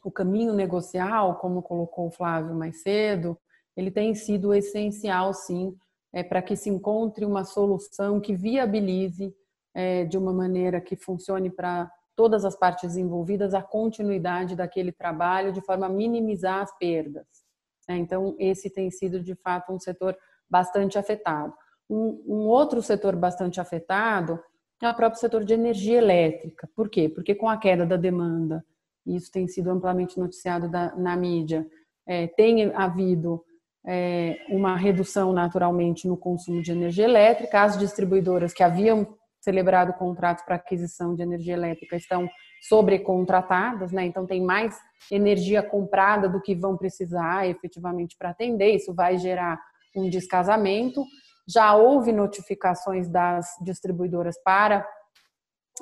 o 0.04 0.10
caminho 0.10 0.54
negocial, 0.54 1.36
como 1.36 1.62
colocou 1.62 2.08
o 2.08 2.10
Flávio 2.10 2.54
mais 2.54 2.82
cedo, 2.82 3.38
ele 3.76 3.90
tem 3.90 4.14
sido 4.14 4.54
essencial, 4.54 5.34
sim, 5.34 5.76
é, 6.12 6.22
para 6.22 6.40
que 6.40 6.56
se 6.56 6.70
encontre 6.70 7.24
uma 7.24 7.44
solução 7.44 8.20
que 8.20 8.34
viabilize 8.34 9.34
é, 9.74 10.04
de 10.04 10.16
uma 10.16 10.32
maneira 10.32 10.80
que 10.80 10.96
funcione 10.96 11.50
para 11.50 11.90
todas 12.14 12.44
as 12.44 12.56
partes 12.56 12.96
envolvidas 12.96 13.52
a 13.54 13.62
continuidade 13.62 14.54
daquele 14.54 14.92
trabalho 14.92 15.52
de 15.52 15.60
forma 15.60 15.86
a 15.86 15.88
minimizar 15.88 16.62
as 16.62 16.76
perdas. 16.78 17.26
É, 17.88 17.96
então, 17.96 18.36
esse 18.38 18.70
tem 18.70 18.90
sido, 18.90 19.20
de 19.20 19.34
fato, 19.34 19.72
um 19.72 19.80
setor 19.80 20.16
bastante 20.48 20.96
afetado. 20.96 21.52
Um, 21.88 22.22
um 22.26 22.46
outro 22.46 22.82
setor 22.82 23.14
bastante 23.16 23.60
afetado 23.60 24.40
é 24.82 24.88
o 24.88 24.94
próprio 24.94 25.20
setor 25.20 25.44
de 25.44 25.54
energia 25.54 25.98
elétrica. 25.98 26.68
Por 26.74 26.88
quê? 26.88 27.08
Porque 27.08 27.34
com 27.34 27.48
a 27.48 27.56
queda 27.56 27.86
da 27.86 27.96
demanda, 27.96 28.64
isso 29.06 29.30
tem 29.30 29.46
sido 29.46 29.70
amplamente 29.70 30.18
noticiado 30.18 30.68
da, 30.68 30.94
na 30.96 31.16
mídia, 31.16 31.66
é, 32.06 32.26
tem 32.26 32.74
havido 32.74 33.42
é, 33.86 34.38
uma 34.48 34.76
redução 34.76 35.32
naturalmente 35.32 36.08
no 36.08 36.16
consumo 36.16 36.62
de 36.62 36.72
energia 36.72 37.04
elétrica. 37.04 37.62
As 37.62 37.78
distribuidoras 37.78 38.52
que 38.52 38.62
haviam 38.62 39.06
celebrado 39.40 39.92
contratos 39.92 40.44
para 40.44 40.56
aquisição 40.56 41.14
de 41.14 41.22
energia 41.22 41.52
elétrica 41.52 41.96
estão 41.96 42.28
sobrecontratadas, 42.62 43.92
né? 43.92 44.06
Então 44.06 44.26
tem 44.26 44.42
mais 44.42 44.74
energia 45.10 45.62
comprada 45.62 46.28
do 46.28 46.40
que 46.40 46.54
vão 46.54 46.78
precisar 46.78 47.46
efetivamente 47.46 48.16
para 48.18 48.30
atender. 48.30 48.74
Isso 48.74 48.94
vai 48.94 49.18
gerar 49.18 49.60
um 49.94 50.08
descasamento 50.08 51.04
já 51.46 51.74
houve 51.74 52.12
notificações 52.12 53.08
das 53.08 53.46
distribuidoras 53.62 54.36
para 54.42 54.86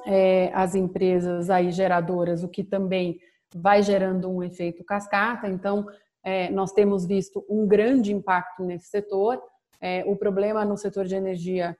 é, 0.07 0.50
as 0.54 0.75
empresas 0.75 1.50
aí 1.50 1.71
geradoras, 1.71 2.42
o 2.42 2.49
que 2.49 2.64
também 2.64 3.19
vai 3.54 3.83
gerando 3.83 4.31
um 4.31 4.42
efeito 4.42 4.85
cascata. 4.85 5.49
Então, 5.49 5.87
é, 6.25 6.50
nós 6.50 6.73
temos 6.73 7.07
visto 7.07 7.45
um 7.49 7.66
grande 7.66 8.12
impacto 8.12 8.64
nesse 8.64 8.87
setor. 8.87 9.40
É, 9.81 10.04
o 10.07 10.16
problema 10.16 10.64
no 10.64 10.76
setor 10.76 11.04
de 11.04 11.14
energia 11.14 11.76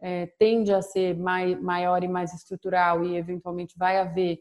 é, 0.00 0.26
tende 0.38 0.72
a 0.72 0.82
ser 0.82 1.16
mai, 1.16 1.54
maior 1.54 2.02
e 2.02 2.08
mais 2.08 2.34
estrutural 2.34 3.04
e, 3.04 3.16
eventualmente, 3.16 3.78
vai 3.78 3.98
haver, 3.98 4.40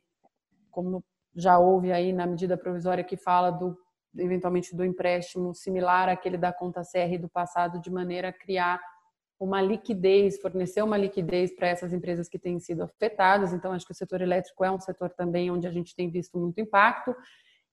como 0.71 1.03
já 1.35 1.59
houve 1.59 1.91
aí 1.91 2.11
na 2.11 2.25
medida 2.25 2.57
provisória 2.57 3.03
que 3.03 3.15
fala 3.15 3.51
do 3.51 3.77
eventualmente 4.17 4.75
do 4.75 4.83
empréstimo 4.83 5.53
similar 5.53 6.09
àquele 6.09 6.37
da 6.37 6.51
conta 6.51 6.81
CR 6.81 7.19
do 7.19 7.29
passado, 7.29 7.79
de 7.79 7.89
maneira 7.89 8.29
a 8.29 8.33
criar 8.33 8.81
uma 9.39 9.59
liquidez, 9.59 10.39
fornecer 10.39 10.83
uma 10.83 10.97
liquidez 10.97 11.55
para 11.55 11.67
essas 11.67 11.91
empresas 11.91 12.29
que 12.29 12.37
têm 12.37 12.59
sido 12.59 12.83
afetadas. 12.83 13.51
Então, 13.53 13.71
acho 13.71 13.85
que 13.85 13.91
o 13.91 13.95
setor 13.95 14.21
elétrico 14.21 14.63
é 14.63 14.71
um 14.71 14.79
setor 14.79 15.09
também 15.09 15.49
onde 15.49 15.65
a 15.65 15.71
gente 15.71 15.95
tem 15.95 16.09
visto 16.09 16.37
muito 16.37 16.61
impacto. 16.61 17.15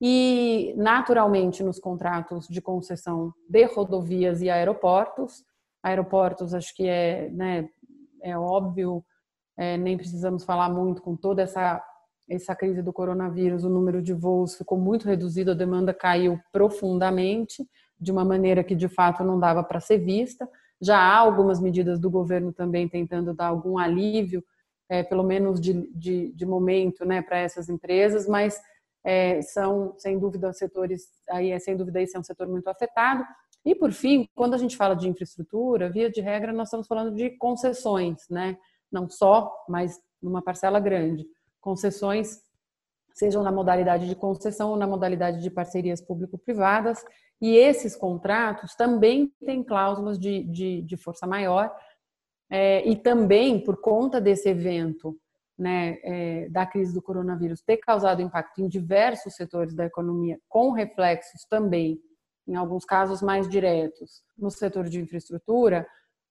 e, 0.00 0.75
naturalmente, 0.76 1.61
nos 1.62 1.80
contratos 1.80 2.47
de 2.47 2.62
concessão 2.62 3.35
de 3.49 3.64
rodovias 3.64 4.40
e 4.40 4.49
aeroportos. 4.49 5.45
Aeroportos, 5.83 6.54
acho 6.54 6.73
que 6.75 6.87
é, 6.88 7.28
né, 7.30 7.68
é 8.23 8.38
óbvio, 8.38 9.04
é, 9.57 9.76
nem 9.76 9.97
precisamos 9.97 10.45
falar 10.45 10.71
muito 10.71 11.02
com 11.02 11.16
toda 11.16 11.42
essa, 11.42 11.85
essa 12.28 12.54
crise 12.54 12.82
do 12.82 12.92
coronavírus, 12.92 13.64
o 13.64 13.68
número 13.68 14.02
de 14.02 14.12
voos 14.12 14.56
ficou 14.56 14.78
muito 14.78 15.06
reduzido, 15.06 15.52
a 15.52 15.54
demanda 15.54 15.94
caiu 15.94 16.38
profundamente, 16.52 17.66
de 17.99 18.12
uma 18.12 18.25
maneira 18.25 18.62
que 18.62 18.75
de 18.75 18.88
fato 18.88 19.25
não 19.25 19.38
dava 19.40 19.64
para 19.64 19.80
ser 19.80 19.99
vista. 19.99 20.49
Já 20.80 20.99
há 20.99 21.16
algumas 21.16 21.61
medidas 21.61 21.99
do 21.99 22.11
governo 22.11 22.52
também 22.52 22.87
tentando 22.87 23.35
dar 23.35 23.47
algum 23.47 23.78
alívio, 23.78 24.44
é, 24.88 25.02
pelo 25.02 25.25
menos 25.25 25.61
de, 25.61 25.90
de, 25.94 26.32
de 26.32 26.47
momento, 26.47 27.04
né, 27.04 27.20
para 27.20 27.38
essas 27.38 27.68
empresas, 27.68 28.28
mas 28.28 28.61
é, 29.04 29.42
são, 29.42 29.94
sem 29.99 30.18
dúvida, 30.18 30.52
setores, 30.52 31.08
aí 31.30 31.50
é 31.50 31.58
sem 31.58 31.76
dúvida 31.76 32.00
esse 32.00 32.16
é 32.16 32.20
um 32.20 32.25
setor 32.25 32.47
muito 32.47 32.68
afetado. 32.68 33.25
E, 33.64 33.75
por 33.75 33.92
fim, 33.92 34.28
quando 34.35 34.54
a 34.54 34.58
gente 34.58 34.76
fala 34.76 34.94
de 34.94 35.08
infraestrutura, 35.08 35.90
via 35.90 36.11
de 36.11 36.20
regra, 36.20 36.52
nós 36.52 36.68
estamos 36.68 36.87
falando 36.87 37.14
de 37.14 37.30
concessões, 37.30 38.23
né? 38.30 38.56
Não 38.90 39.08
só, 39.08 39.52
mas 39.68 40.00
numa 40.23 40.42
parcela 40.42 40.80
grande. 40.80 41.26
Concessões, 41.68 42.40
sejam 43.12 43.42
na 43.42 43.52
modalidade 43.52 44.08
de 44.08 44.14
concessão 44.14 44.70
ou 44.70 44.76
na 44.78 44.87
modalidade 44.87 45.42
de 45.42 45.50
parcerias 45.50 46.00
público-privadas, 46.00 47.04
e 47.42 47.58
esses 47.58 47.94
contratos 47.94 48.75
também 48.75 49.30
têm 49.44 49.62
cláusulas 49.62 50.18
de, 50.18 50.44
de, 50.44 50.80
de 50.80 50.96
força 50.96 51.26
maior, 51.26 51.70
é, 52.50 52.88
e 52.88 52.96
também, 52.96 53.62
por 53.62 53.82
conta 53.82 54.18
desse 54.18 54.48
evento 54.48 55.14
né, 55.58 55.98
é, 56.02 56.48
da 56.48 56.64
crise 56.64 56.94
do 56.94 57.02
coronavírus 57.02 57.60
ter 57.60 57.76
causado 57.76 58.22
impacto 58.22 58.62
em 58.62 58.66
diversos 58.66 59.34
setores 59.34 59.75
da 59.75 59.84
economia, 59.84 60.38
com 60.48 60.72
reflexos 60.72 61.44
também, 61.50 62.00
em 62.46 62.54
alguns 62.54 62.87
casos 62.87 63.20
mais 63.20 63.46
diretos, 63.46 64.22
no 64.38 64.50
setor 64.50 64.88
de 64.88 65.02
infraestrutura, 65.02 65.87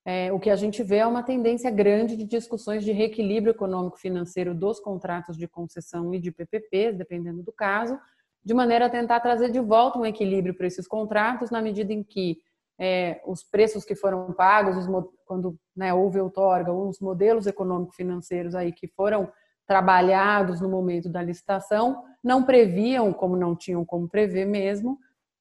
é, 0.09 0.31
o 0.31 0.39
que 0.39 0.49
a 0.49 0.55
gente 0.55 0.81
vê 0.81 0.99
é 0.99 1.05
uma 1.05 1.21
tendência 1.21 1.69
grande 1.69 2.15
de 2.15 2.23
discussões 2.23 2.81
de 2.85 2.93
reequilíbrio 2.93 3.51
econômico-financeiro 3.51 4.55
dos 4.55 4.79
contratos 4.79 5.35
de 5.35 5.49
concessão 5.49 6.13
e 6.13 6.19
de 6.19 6.31
PPPs, 6.31 6.95
dependendo 6.95 7.43
do 7.43 7.51
caso, 7.51 7.99
de 8.41 8.53
maneira 8.53 8.85
a 8.85 8.89
tentar 8.89 9.19
trazer 9.19 9.51
de 9.51 9.59
volta 9.59 9.99
um 9.99 10.05
equilíbrio 10.05 10.55
para 10.55 10.65
esses 10.65 10.87
contratos, 10.87 11.51
na 11.51 11.61
medida 11.61 11.91
em 11.91 12.03
que 12.03 12.37
é, 12.79 13.21
os 13.27 13.43
preços 13.43 13.83
que 13.83 13.95
foram 13.95 14.31
pagos, 14.31 14.77
os, 14.77 14.87
quando 15.25 15.59
né, 15.75 15.93
houve 15.93 16.21
outorga, 16.21 16.71
os 16.71 17.01
modelos 17.01 17.45
econômico-financeiros 17.45 18.55
aí 18.55 18.71
que 18.71 18.87
foram 18.87 19.29
trabalhados 19.67 20.61
no 20.61 20.69
momento 20.69 21.09
da 21.09 21.21
licitação, 21.21 22.01
não 22.23 22.43
previam, 22.43 23.11
como 23.11 23.35
não 23.35 23.53
tinham 23.53 23.83
como 23.83 24.07
prever 24.07 24.45
mesmo, 24.45 24.97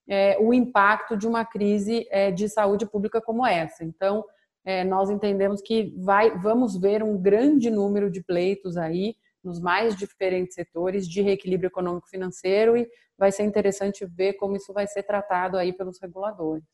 é, 0.09 0.37
o 0.41 0.53
impacto 0.53 1.17
de 1.17 1.29
uma 1.29 1.45
crise 1.45 2.05
é, 2.11 2.33
de 2.33 2.49
saúde 2.49 2.85
pública 2.85 3.21
como 3.21 3.47
essa. 3.47 3.85
Então, 3.85 4.25
é, 4.67 4.83
nós 4.83 5.09
entendemos 5.09 5.63
que 5.63 5.95
vai, 5.97 6.37
vamos 6.39 6.77
ver 6.77 7.03
um 7.03 7.17
grande 7.17 7.71
número 7.71 8.11
de 8.11 8.23
pleitos 8.23 8.77
aí 8.77 9.15
nos 9.43 9.61
mais 9.61 9.95
diferentes 9.97 10.55
setores 10.55 11.09
de 11.09 11.23
reequilíbrio 11.23 11.69
econômico-financeiro 11.69 12.77
e 12.77 12.87
vai 13.17 13.31
ser 13.31 13.45
interessante 13.45 14.05
ver 14.05 14.35
como 14.35 14.57
isso 14.57 14.73
vai 14.73 14.89
ser 14.89 15.05
tratado 15.05 15.57
aí 15.57 15.73
pelos 15.73 15.99
reguladores 16.03 16.65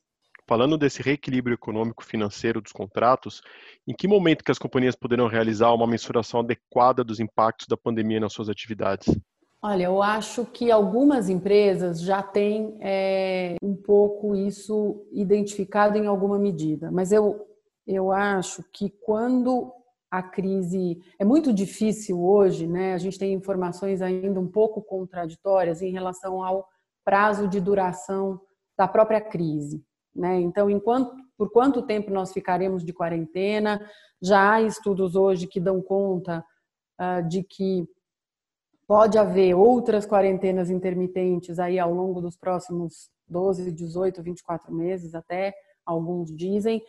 falando 0.45 0.77
desse 0.77 1.01
reequilíbrio 1.01 1.55
econômico 1.55 2.05
financeiro 2.05 2.61
dos 2.61 2.73
contratos, 2.73 3.41
em 3.87 3.95
que 3.95 4.09
momento 4.09 4.45
que 4.45 4.51
as 4.51 4.59
companhias 4.59 4.95
poderão 4.95 5.29
realizar 5.29 5.73
uma 5.73 5.87
mensuração 5.87 6.41
adequada 6.41 7.05
dos 7.05 7.21
impactos 7.21 7.67
da 7.69 7.77
pandemia 7.77 8.21
nas 8.21 8.33
suas 8.33 8.49
atividades? 8.49 9.17
Olha, 9.63 9.85
eu 9.85 10.03
acho 10.03 10.45
que 10.45 10.73
algumas 10.73 11.29
empresas 11.29 12.03
já 12.03 12.21
têm 12.21 12.77
é, 12.81 13.55
um 13.63 13.77
pouco 13.77 14.35
isso 14.35 15.07
identificado 15.13 15.97
em 15.97 16.07
alguma 16.07 16.39
medida, 16.39 16.91
mas 16.91 17.13
eu, 17.13 17.47
eu 17.87 18.13
acho 18.13 18.63
que 18.73 18.91
quando 18.91 19.73
a 20.11 20.23
crise 20.23 21.03
é 21.19 21.25
muito 21.25 21.53
difícil 21.53 22.23
hoje, 22.23 22.67
né? 22.67 22.93
A 22.93 22.99
gente 22.99 23.19
tem 23.19 23.33
informações 23.33 24.03
ainda 24.03 24.39
um 24.39 24.47
pouco 24.47 24.83
contraditórias 24.83 25.81
em 25.81 25.91
relação 25.91 26.45
ao 26.45 26.69
prazo 27.03 27.49
de 27.49 27.61
duração 27.61 28.41
da 28.77 28.87
própria 28.87 29.21
crise. 29.21 29.83
Né? 30.15 30.41
Então, 30.41 30.69
enquanto, 30.69 31.15
por 31.37 31.51
quanto 31.51 31.83
tempo 31.87 32.11
nós 32.11 32.33
ficaremos 32.33 32.85
de 32.85 32.93
quarentena? 32.93 33.81
Já 34.21 34.53
há 34.53 34.63
estudos 34.63 35.17
hoje 35.17 35.47
que 35.47 35.59
dão 35.59 35.81
conta 35.81 36.45
uh, 37.01 37.27
de 37.27 37.43
que 37.43 37.89
pode 38.87 39.17
haver 39.17 39.55
outras 39.55 40.05
quarentenas 40.05 40.69
intermitentes 40.69 41.59
aí 41.59 41.79
ao 41.79 41.93
longo 41.93 42.21
dos 42.21 42.37
próximos 42.37 43.11
12, 43.27 43.73
18, 43.73 44.23
24 44.23 44.73
meses, 44.75 45.15
até 45.15 45.55
alguns 45.87 46.35
dizem. 46.37 46.83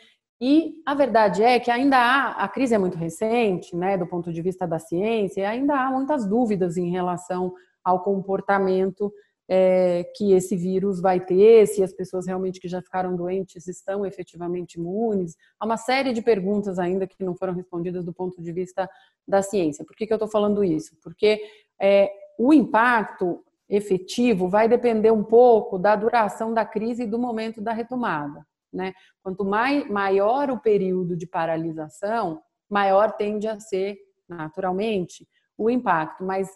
E 0.46 0.76
a 0.86 0.94
verdade 0.94 1.42
é 1.42 1.58
que 1.58 1.72
ainda 1.72 1.96
há, 1.96 2.44
a 2.44 2.50
crise 2.50 2.76
é 2.76 2.78
muito 2.78 2.98
recente, 2.98 3.74
né, 3.78 3.98
do 3.98 4.06
ponto 4.06 4.30
de 4.30 4.42
vista 4.42 4.68
da 4.68 4.78
ciência, 4.78 5.40
e 5.40 5.46
ainda 5.46 5.74
há 5.74 5.90
muitas 5.90 6.28
dúvidas 6.28 6.76
em 6.76 6.92
relação 6.92 7.54
ao 7.82 8.04
comportamento 8.04 9.10
é, 9.48 10.04
que 10.18 10.34
esse 10.34 10.58
vírus 10.58 11.00
vai 11.00 11.22
ter, 11.22 11.66
se 11.68 11.82
as 11.82 11.94
pessoas 11.94 12.28
realmente 12.28 12.60
que 12.60 12.68
já 12.68 12.82
ficaram 12.82 13.16
doentes 13.16 13.70
estão 13.70 14.06
efetivamente 14.06 14.74
imunes. 14.78 15.38
Há 15.58 15.66
uma 15.66 15.78
série 15.78 16.12
de 16.12 16.22
perguntas 16.22 16.78
ainda 16.78 17.08
que 17.08 17.24
não 17.24 17.38
foram 17.38 17.54
respondidas 17.54 18.04
do 18.04 18.12
ponto 18.12 18.42
de 18.42 18.52
vista 18.52 18.90
da 19.26 19.42
ciência. 19.42 19.86
Por 19.86 19.96
que, 19.96 20.06
que 20.06 20.12
eu 20.12 20.18
estou 20.18 20.30
falando 20.30 20.62
isso? 20.62 20.94
Porque 21.02 21.40
é, 21.82 22.12
o 22.38 22.52
impacto 22.52 23.42
efetivo 23.70 24.50
vai 24.50 24.68
depender 24.68 25.12
um 25.12 25.24
pouco 25.24 25.80
da 25.80 25.96
duração 25.96 26.54
da 26.54 26.66
crise 26.66 27.04
e 27.04 27.08
do 27.08 27.18
momento 27.18 27.62
da 27.62 27.72
retomada. 27.72 28.46
Né? 28.74 28.94
Quanto 29.22 29.46
mai, 29.46 29.86
maior 29.86 30.50
o 30.50 30.60
período 30.60 31.16
de 31.16 31.28
paralisação, 31.28 32.42
maior 32.70 33.12
tende 33.14 33.48
a 33.48 33.60
ser, 33.60 33.98
naturalmente, 34.28 35.28
o 35.58 35.70
impacto. 35.70 36.24
Mas 36.24 36.50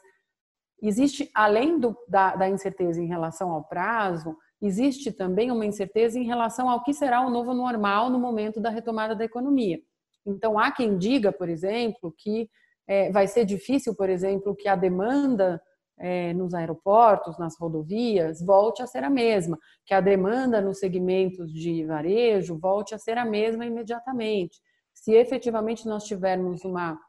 existe, 0.82 1.30
além 1.34 1.80
do, 1.80 1.96
da, 2.08 2.36
da 2.36 2.50
incerteza 2.50 3.02
em 3.02 3.08
relação 3.08 3.52
ao 3.52 3.64
prazo, 3.64 4.36
existe 4.62 5.12
também 5.12 5.52
uma 5.52 5.66
incerteza 5.66 6.18
em 6.18 6.24
relação 6.24 6.70
ao 6.70 6.84
que 6.84 6.94
será 6.94 7.22
o 7.22 7.30
novo 7.30 7.54
normal 7.54 8.10
no 8.10 8.20
momento 8.20 8.60
da 8.60 8.70
retomada 8.70 9.16
da 9.16 9.26
economia. 9.26 9.80
Então, 10.26 10.58
há 10.58 10.72
quem 10.72 10.98
diga, 10.98 11.32
por 11.32 11.48
exemplo, 11.48 12.14
que 12.18 12.50
é, 12.88 13.12
vai 13.12 13.28
ser 13.28 13.46
difícil, 13.46 13.96
por 13.96 14.10
exemplo, 14.10 14.56
que 14.56 14.68
a 14.68 14.76
demanda 14.76 15.62
é, 15.98 16.34
nos 16.34 16.54
aeroportos, 16.54 17.38
nas 17.38 17.58
rodovias, 17.58 18.42
volte 18.42 18.82
a 18.82 18.88
ser 18.88 19.04
a 19.04 19.10
mesma, 19.10 19.58
que 19.86 19.94
a 19.94 20.02
demanda 20.02 20.62
nos 20.62 20.80
segmentos 20.80 21.52
de 21.52 21.86
varejo 21.86 22.58
volte 22.58 22.94
a 22.94 22.98
ser 22.98 23.18
a 23.18 23.26
mesma 23.26 23.66
imediatamente. 23.66 24.60
Se 24.94 25.14
efetivamente 25.14 25.88
nós 25.88 26.04
tivermos 26.04 26.64
uma 26.64 27.00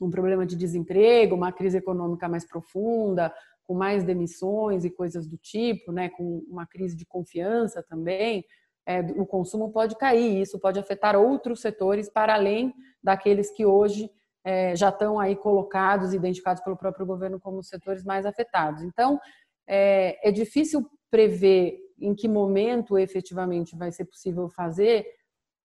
um 0.00 0.10
problema 0.10 0.44
de 0.44 0.56
desemprego, 0.56 1.36
uma 1.36 1.52
crise 1.52 1.78
econômica 1.78 2.28
mais 2.28 2.44
profunda, 2.44 3.32
com 3.64 3.74
mais 3.74 4.04
demissões 4.04 4.84
e 4.84 4.90
coisas 4.90 5.26
do 5.26 5.36
tipo, 5.38 5.92
né, 5.92 6.08
com 6.08 6.44
uma 6.48 6.66
crise 6.66 6.96
de 6.96 7.06
confiança 7.06 7.82
também, 7.82 8.44
é, 8.86 9.00
o 9.16 9.24
consumo 9.24 9.72
pode 9.72 9.96
cair. 9.96 10.42
Isso 10.42 10.58
pode 10.58 10.78
afetar 10.78 11.16
outros 11.16 11.60
setores 11.60 12.10
para 12.10 12.34
além 12.34 12.74
daqueles 13.02 13.50
que 13.50 13.64
hoje 13.64 14.10
é, 14.44 14.76
já 14.76 14.90
estão 14.90 15.18
aí 15.18 15.34
colocados, 15.34 16.12
identificados 16.12 16.62
pelo 16.62 16.76
próprio 16.76 17.06
governo 17.06 17.40
como 17.40 17.58
os 17.58 17.68
setores 17.68 18.04
mais 18.04 18.26
afetados. 18.26 18.82
Então, 18.82 19.18
é, 19.66 20.28
é 20.28 20.30
difícil 20.30 20.86
prever 21.10 21.78
em 21.98 22.14
que 22.14 22.28
momento 22.28 22.98
efetivamente 22.98 23.76
vai 23.76 23.90
ser 23.90 24.04
possível 24.04 24.48
fazer 24.48 25.06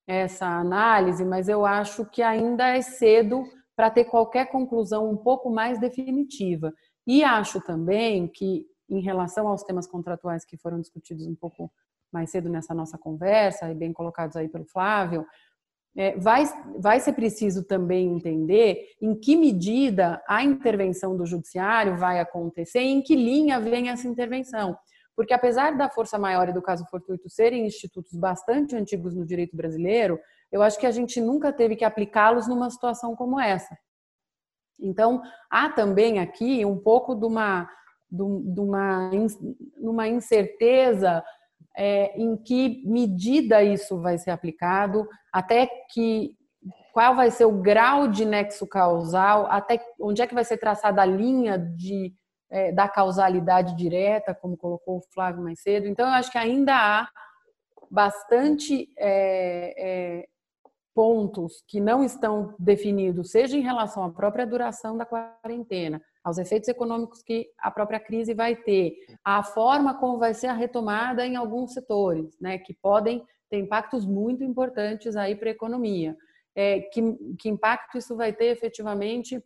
essa 0.08 0.48
análise, 0.48 1.24
mas 1.26 1.50
eu 1.50 1.66
acho 1.66 2.06
que 2.06 2.22
ainda 2.22 2.68
é 2.70 2.82
cedo 2.82 3.44
para 3.76 3.92
ter 3.92 4.06
qualquer 4.06 4.48
conclusão 4.48 5.10
um 5.10 5.18
pouco 5.18 5.50
mais 5.50 5.80
definitiva. 5.80 6.74
E 7.06 7.24
acho 7.24 7.62
também 7.62 8.28
que, 8.28 8.66
em 8.90 9.02
relação 9.02 9.48
aos 9.48 9.64
temas 9.64 9.88
contratuais 9.88 10.44
que 10.44 10.58
foram 10.58 10.80
discutidos 10.80 11.28
um 11.28 11.36
pouco 11.36 11.72
mais 12.12 12.32
cedo 12.32 12.50
nessa 12.50 12.74
nossa 12.74 12.98
conversa, 12.98 13.70
e 13.70 13.76
bem 13.76 13.94
colocados 13.94 14.36
aí 14.36 14.50
pelo 14.50 14.66
Flávio, 14.66 15.26
é, 15.98 16.18
vai, 16.18 16.46
vai 16.78 17.00
ser 17.00 17.14
preciso 17.14 17.64
também 17.64 18.08
entender 18.16 18.86
em 19.02 19.16
que 19.16 19.36
medida 19.36 20.22
a 20.28 20.44
intervenção 20.44 21.18
do 21.18 21.26
judiciário 21.26 21.98
vai 21.98 22.20
acontecer 22.20 22.82
e 22.82 22.90
em 22.90 23.02
que 23.02 23.16
linha 23.16 23.60
vem 23.60 23.90
essa 23.90 24.08
intervenção. 24.08 24.78
Porque 25.16 25.34
apesar 25.34 25.76
da 25.76 25.90
força 25.90 26.18
maior 26.18 26.48
e 26.48 26.54
do 26.54 26.62
caso 26.62 26.86
fortuito 26.86 27.30
serem 27.30 27.66
institutos 27.66 28.14
bastante 28.14 28.76
antigos 28.76 29.14
no 29.14 29.26
direito 29.26 29.56
brasileiro, 29.56 30.18
eu 30.52 30.62
acho 30.62 30.80
que 30.80 30.86
a 30.86 30.92
gente 30.92 31.20
nunca 31.20 31.52
teve 31.52 31.76
que 31.76 31.84
aplicá-los 31.84 32.48
numa 32.48 32.70
situação 32.70 33.16
como 33.16 33.40
essa. 33.40 33.78
Então, 34.80 35.22
há 35.50 35.70
também 35.70 36.20
aqui 36.20 36.64
um 36.64 36.78
pouco 36.78 37.16
de 37.16 37.26
uma, 37.26 37.70
de 38.10 38.62
uma, 38.62 39.12
uma 39.78 40.08
incerteza 40.08 41.22
é, 41.82 42.12
em 42.22 42.36
que 42.36 42.84
medida 42.86 43.64
isso 43.64 44.02
vai 44.02 44.18
ser 44.18 44.32
aplicado, 44.32 45.08
até 45.32 45.66
que 45.90 46.36
qual 46.92 47.16
vai 47.16 47.32
ser 47.32 47.46
o 47.46 47.62
grau 47.62 48.06
de 48.10 48.26
nexo 48.26 48.68
causal, 48.68 49.48
até 49.50 49.80
onde 49.98 50.22
é 50.22 50.28
que 50.28 50.34
vai 50.36 50.44
ser 50.44 50.58
traçada 50.58 51.02
a 51.02 51.06
linha 51.06 51.58
de, 51.58 52.14
é, 52.50 52.74
da 52.74 52.90
causalidade 52.90 53.78
direta, 53.78 54.36
como 54.36 54.58
colocou 54.58 54.98
o 54.98 55.14
Flávio 55.14 55.42
mais 55.42 55.62
cedo. 55.62 55.88
Então, 55.88 56.06
eu 56.06 56.14
acho 56.14 56.30
que 56.30 56.38
ainda 56.38 56.76
há 56.76 57.08
bastante 57.90 58.90
é, 58.98 59.74
é, 59.78 60.28
pontos 60.94 61.64
que 61.66 61.80
não 61.80 62.04
estão 62.04 62.54
definidos, 62.60 63.32
seja 63.32 63.56
em 63.56 63.62
relação 63.62 64.04
à 64.04 64.10
própria 64.10 64.46
duração 64.46 64.98
da 64.98 65.06
quarentena, 65.06 66.02
aos 66.24 66.38
efeitos 66.38 66.68
econômicos 66.68 67.22
que 67.22 67.50
a 67.58 67.72
própria 67.72 68.00
crise 68.00 68.34
vai 68.34 68.56
ter, 68.56 68.94
a 69.24 69.42
forma 69.44 69.98
como 69.98 70.18
vai 70.18 70.34
ser 70.34 70.48
a 70.48 70.54
retomada 70.54 71.26
em 71.26 71.36
alguns 71.36 71.74
setores, 71.74 72.38
né, 72.40 72.58
que 72.58 72.74
podem 72.74 73.26
ter 73.50 73.58
impactos 73.58 74.06
muito 74.06 74.44
importantes 74.44 75.16
aí 75.16 75.36
para 75.36 75.50
a 75.50 75.52
economia. 75.52 76.16
É, 76.56 76.82
que, 76.82 77.02
que 77.40 77.48
impacto 77.48 77.98
isso 77.98 78.16
vai 78.16 78.34
ter 78.34 78.48
efetivamente 78.48 79.42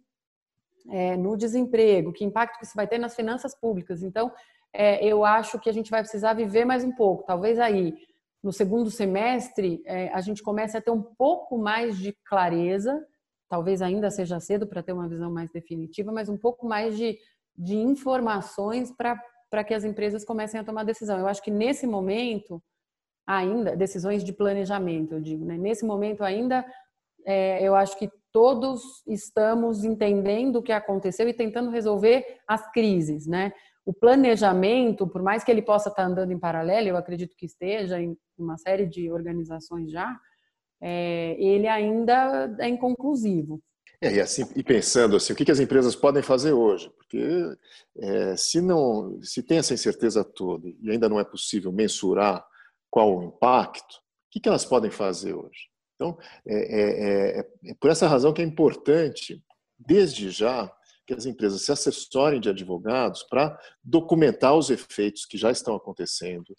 é, 0.89 1.15
no 1.15 1.37
desemprego, 1.37 2.11
que 2.11 2.25
impacto 2.25 2.63
isso 2.63 2.73
vai 2.75 2.87
ter 2.87 2.97
nas 2.97 3.15
finanças 3.15 3.53
públicas. 3.55 4.01
Então, 4.01 4.31
é, 4.73 5.05
eu 5.05 5.23
acho 5.23 5.59
que 5.59 5.69
a 5.69 5.73
gente 5.73 5.91
vai 5.91 6.01
precisar 6.01 6.33
viver 6.33 6.65
mais 6.65 6.83
um 6.83 6.91
pouco. 6.91 7.23
Talvez 7.23 7.59
aí, 7.59 7.93
no 8.41 8.51
segundo 8.51 8.89
semestre, 8.89 9.81
é, 9.85 10.09
a 10.09 10.21
gente 10.21 10.41
comece 10.41 10.75
a 10.75 10.81
ter 10.81 10.91
um 10.91 11.01
pouco 11.01 11.57
mais 11.57 11.97
de 11.97 12.13
clareza, 12.25 13.05
talvez 13.53 13.83
ainda 13.83 14.09
seja 14.09 14.39
cedo 14.39 14.65
para 14.65 14.81
ter 14.81 14.93
uma 14.93 15.07
visão 15.07 15.31
mais 15.31 15.51
definitiva, 15.51 16.11
mas 16.11 16.27
um 16.27 16.35
pouco 16.35 16.65
mais 16.65 16.97
de, 16.97 17.19
de 17.55 17.75
informações 17.75 18.91
para 18.91 19.63
que 19.63 19.75
as 19.75 19.83
empresas 19.83 20.25
comecem 20.25 20.59
a 20.59 20.63
tomar 20.63 20.83
decisão. 20.83 21.19
Eu 21.19 21.27
acho 21.27 21.43
que 21.43 21.51
nesse 21.51 21.85
momento, 21.85 22.59
ainda, 23.27 23.75
decisões 23.75 24.23
de 24.23 24.33
planejamento, 24.33 25.13
eu 25.13 25.21
digo, 25.21 25.45
né? 25.45 25.55
nesse 25.55 25.85
momento 25.85 26.23
ainda, 26.23 26.65
é, 27.27 27.63
eu 27.63 27.75
acho 27.75 27.95
que 27.95 28.09
todos 28.31 29.03
estamos 29.05 29.83
entendendo 29.83 30.55
o 30.55 30.63
que 30.63 30.71
aconteceu 30.71 31.29
e 31.29 31.33
tentando 31.33 31.69
resolver 31.69 32.39
as 32.47 32.71
crises, 32.71 33.27
né? 33.27 33.53
O 33.85 33.93
planejamento, 33.93 35.05
por 35.07 35.21
mais 35.21 35.43
que 35.43 35.51
ele 35.51 35.61
possa 35.61 35.89
estar 35.89 36.05
andando 36.05 36.31
em 36.31 36.39
paralelo, 36.39 36.87
eu 36.87 36.97
acredito 36.97 37.35
que 37.37 37.45
esteja 37.45 38.01
em 38.01 38.17
uma 38.35 38.57
série 38.57 38.87
de 38.87 39.11
organizações 39.11 39.91
já, 39.91 40.19
é, 40.83 41.35
ele 41.39 41.65
ainda 41.65 42.53
é 42.59 42.67
inconclusivo. 42.67 43.61
É, 44.01 44.15
e, 44.15 44.19
assim, 44.19 44.43
e 44.53 44.61
pensando 44.61 45.15
assim, 45.15 45.31
o 45.31 45.35
que, 45.35 45.45
que 45.45 45.51
as 45.51 45.61
empresas 45.61 45.95
podem 45.95 46.21
fazer 46.21 46.51
hoje? 46.51 46.89
Porque 46.89 47.25
é, 47.99 48.35
se 48.35 48.59
não, 48.59 49.17
se 49.21 49.41
tem 49.41 49.59
essa 49.59 49.73
incerteza 49.73 50.25
toda 50.25 50.67
e 50.67 50.91
ainda 50.91 51.07
não 51.07 51.17
é 51.17 51.23
possível 51.23 51.71
mensurar 51.71 52.45
qual 52.89 53.17
o 53.17 53.23
impacto, 53.23 53.93
o 53.93 53.99
que, 54.29 54.41
que 54.41 54.49
elas 54.49 54.65
podem 54.65 54.91
fazer 54.91 55.33
hoje? 55.33 55.69
Então, 55.95 56.17
é, 56.45 56.55
é, 56.55 57.39
é, 57.39 57.49
é 57.71 57.73
por 57.79 57.89
essa 57.89 58.07
razão 58.07 58.33
que 58.33 58.41
é 58.41 58.45
importante, 58.45 59.41
desde 59.79 60.29
já, 60.31 60.69
que 61.07 61.13
as 61.13 61.25
empresas 61.25 61.61
se 61.61 61.71
assessorem 61.71 62.41
de 62.41 62.49
advogados 62.49 63.23
para 63.23 63.57
documentar 63.81 64.53
os 64.53 64.69
efeitos 64.69 65.25
que 65.25 65.37
já 65.37 65.49
estão 65.49 65.75
acontecendo, 65.75 66.53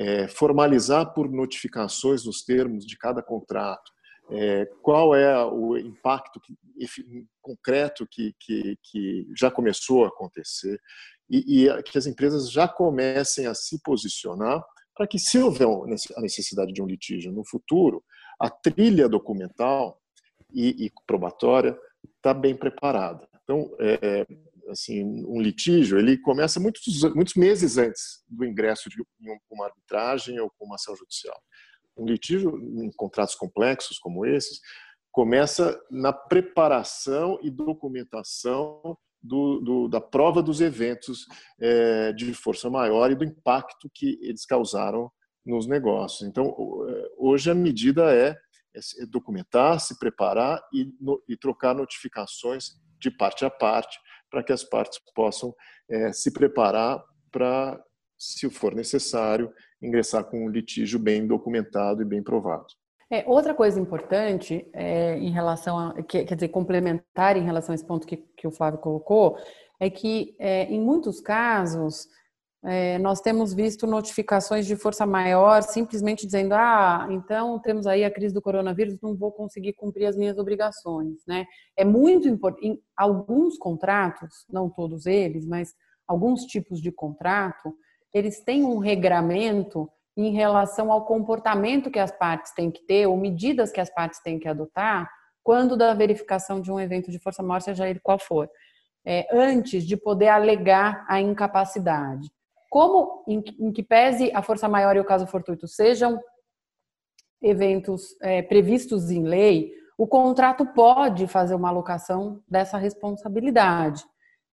é, 0.00 0.26
formalizar 0.26 1.12
por 1.12 1.30
notificações 1.30 2.24
nos 2.24 2.42
termos 2.42 2.86
de 2.86 2.96
cada 2.96 3.22
contrato, 3.22 3.92
é, 4.30 4.64
qual 4.80 5.14
é 5.14 5.44
o 5.44 5.76
impacto 5.76 6.40
que, 6.40 6.56
concreto 7.42 8.06
que, 8.10 8.34
que, 8.40 8.78
que, 8.82 9.26
já 9.36 9.50
começou 9.50 10.06
a 10.06 10.08
acontecer 10.08 10.80
e, 11.28 11.66
e, 11.66 11.82
que 11.82 11.98
as 11.98 12.06
empresas 12.06 12.50
já 12.50 12.66
comecem 12.66 13.46
a 13.46 13.52
se 13.52 13.78
posicionar 13.82 14.64
para 14.96 15.06
que, 15.06 15.18
se 15.18 15.38
houver 15.38 15.68
a 16.16 16.20
necessidade 16.22 16.72
de 16.72 16.80
um 16.80 16.86
litígio 16.86 17.30
no 17.30 17.44
futuro, 17.44 18.02
a 18.38 18.48
trilha 18.48 19.06
documental 19.06 20.00
e, 20.50 20.86
e 20.86 20.92
probatória 21.06 21.78
está 22.16 22.32
bem 22.32 22.56
preparada. 22.56 23.28
Então, 23.42 23.70
é, 23.78 24.26
assim, 24.70 25.04
um 25.26 25.40
litígio 25.40 25.98
ele 25.98 26.16
começa 26.18 26.60
muitos, 26.60 27.02
muitos 27.14 27.34
meses 27.34 27.76
antes 27.78 28.22
do 28.28 28.44
ingresso 28.44 28.88
de 28.88 29.02
uma 29.50 29.66
arbitragem 29.66 30.38
ou 30.40 30.50
uma 30.60 30.76
ação 30.76 30.94
judicial. 30.96 31.38
Um 31.96 32.06
litígio 32.06 32.56
em 32.56 32.90
contratos 32.92 33.34
complexos 33.34 33.98
como 33.98 34.24
esses 34.24 34.60
começa 35.12 35.78
na 35.90 36.12
preparação 36.12 37.38
e 37.42 37.50
documentação 37.50 38.96
do, 39.22 39.60
do, 39.60 39.88
da 39.88 40.00
prova 40.00 40.42
dos 40.42 40.60
eventos 40.60 41.26
é, 41.60 42.12
de 42.12 42.32
força 42.32 42.70
maior 42.70 43.10
e 43.10 43.14
do 43.14 43.24
impacto 43.24 43.90
que 43.92 44.18
eles 44.22 44.46
causaram 44.46 45.10
nos 45.44 45.66
negócios. 45.66 46.28
Então, 46.28 46.54
é, 46.88 47.08
hoje 47.18 47.50
a 47.50 47.54
medida 47.54 48.14
é, 48.14 48.36
é 48.74 49.06
documentar, 49.06 49.80
se 49.80 49.98
preparar 49.98 50.62
e, 50.72 50.88
e 51.28 51.36
trocar 51.36 51.74
notificações 51.74 52.78
de 52.98 53.10
parte 53.10 53.44
a 53.44 53.50
parte, 53.50 53.98
para 54.30 54.42
que 54.42 54.52
as 54.52 54.62
partes 54.64 55.00
possam 55.14 55.54
é, 55.88 56.12
se 56.12 56.32
preparar 56.32 57.02
para, 57.30 57.82
se 58.18 58.48
for 58.50 58.74
necessário, 58.74 59.52
ingressar 59.82 60.24
com 60.24 60.44
um 60.44 60.48
litígio 60.48 60.98
bem 60.98 61.26
documentado 61.26 62.02
e 62.02 62.04
bem 62.04 62.22
provado. 62.22 62.66
É, 63.12 63.24
outra 63.26 63.52
coisa 63.52 63.80
importante 63.80 64.68
é, 64.72 65.18
em 65.18 65.32
relação 65.32 65.78
a, 65.78 66.02
quer 66.02 66.32
dizer, 66.34 66.48
complementar 66.48 67.36
em 67.36 67.44
relação 67.44 67.72
a 67.72 67.74
esse 67.74 67.84
ponto 67.84 68.06
que, 68.06 68.16
que 68.16 68.46
o 68.46 68.52
Flávio 68.52 68.78
colocou, 68.78 69.36
é 69.80 69.90
que 69.90 70.36
é, 70.38 70.64
em 70.64 70.80
muitos 70.80 71.20
casos 71.20 72.06
é, 72.62 72.98
nós 72.98 73.22
temos 73.22 73.54
visto 73.54 73.86
notificações 73.86 74.66
de 74.66 74.76
força 74.76 75.06
maior 75.06 75.62
simplesmente 75.62 76.26
dizendo: 76.26 76.52
ah, 76.52 77.08
então 77.10 77.58
temos 77.58 77.86
aí 77.86 78.04
a 78.04 78.10
crise 78.10 78.34
do 78.34 78.42
coronavírus, 78.42 79.00
não 79.00 79.16
vou 79.16 79.32
conseguir 79.32 79.72
cumprir 79.72 80.06
as 80.06 80.16
minhas 80.16 80.36
obrigações. 80.36 81.24
Né? 81.26 81.46
É 81.74 81.84
muito 81.84 82.28
importante. 82.28 82.78
Alguns 82.94 83.56
contratos, 83.56 84.44
não 84.50 84.68
todos 84.68 85.06
eles, 85.06 85.46
mas 85.46 85.74
alguns 86.06 86.42
tipos 86.42 86.82
de 86.82 86.92
contrato, 86.92 87.74
eles 88.12 88.40
têm 88.42 88.64
um 88.64 88.78
regramento 88.78 89.88
em 90.14 90.32
relação 90.32 90.92
ao 90.92 91.06
comportamento 91.06 91.90
que 91.90 91.98
as 91.98 92.10
partes 92.10 92.52
têm 92.52 92.70
que 92.70 92.84
ter, 92.84 93.06
ou 93.06 93.16
medidas 93.16 93.72
que 93.72 93.80
as 93.80 93.88
partes 93.88 94.20
têm 94.20 94.38
que 94.38 94.48
adotar, 94.48 95.08
quando 95.42 95.78
da 95.78 95.94
verificação 95.94 96.60
de 96.60 96.70
um 96.70 96.78
evento 96.78 97.10
de 97.10 97.18
força 97.18 97.42
maior, 97.42 97.60
seja 97.60 97.88
ele 97.88 98.00
qual 98.00 98.18
for. 98.18 98.50
É, 99.06 99.26
antes 99.32 99.86
de 99.86 99.96
poder 99.96 100.28
alegar 100.28 101.06
a 101.08 101.18
incapacidade 101.20 102.30
como 102.70 103.24
em, 103.26 103.42
em, 103.58 103.72
que 103.72 103.82
pese 103.82 104.30
a 104.32 104.40
força 104.42 104.68
maior 104.68 104.96
e 104.96 105.00
o 105.00 105.04
caso 105.04 105.26
fortuito 105.26 105.66
sejam 105.66 106.18
eventos 107.42 108.16
é, 108.22 108.42
previstos 108.42 109.10
em 109.10 109.24
lei, 109.24 109.72
o 109.98 110.06
contrato 110.06 110.64
pode 110.64 111.26
fazer 111.26 111.54
uma 111.54 111.68
alocação 111.68 112.42
dessa 112.48 112.78
responsabilidade. 112.78 114.04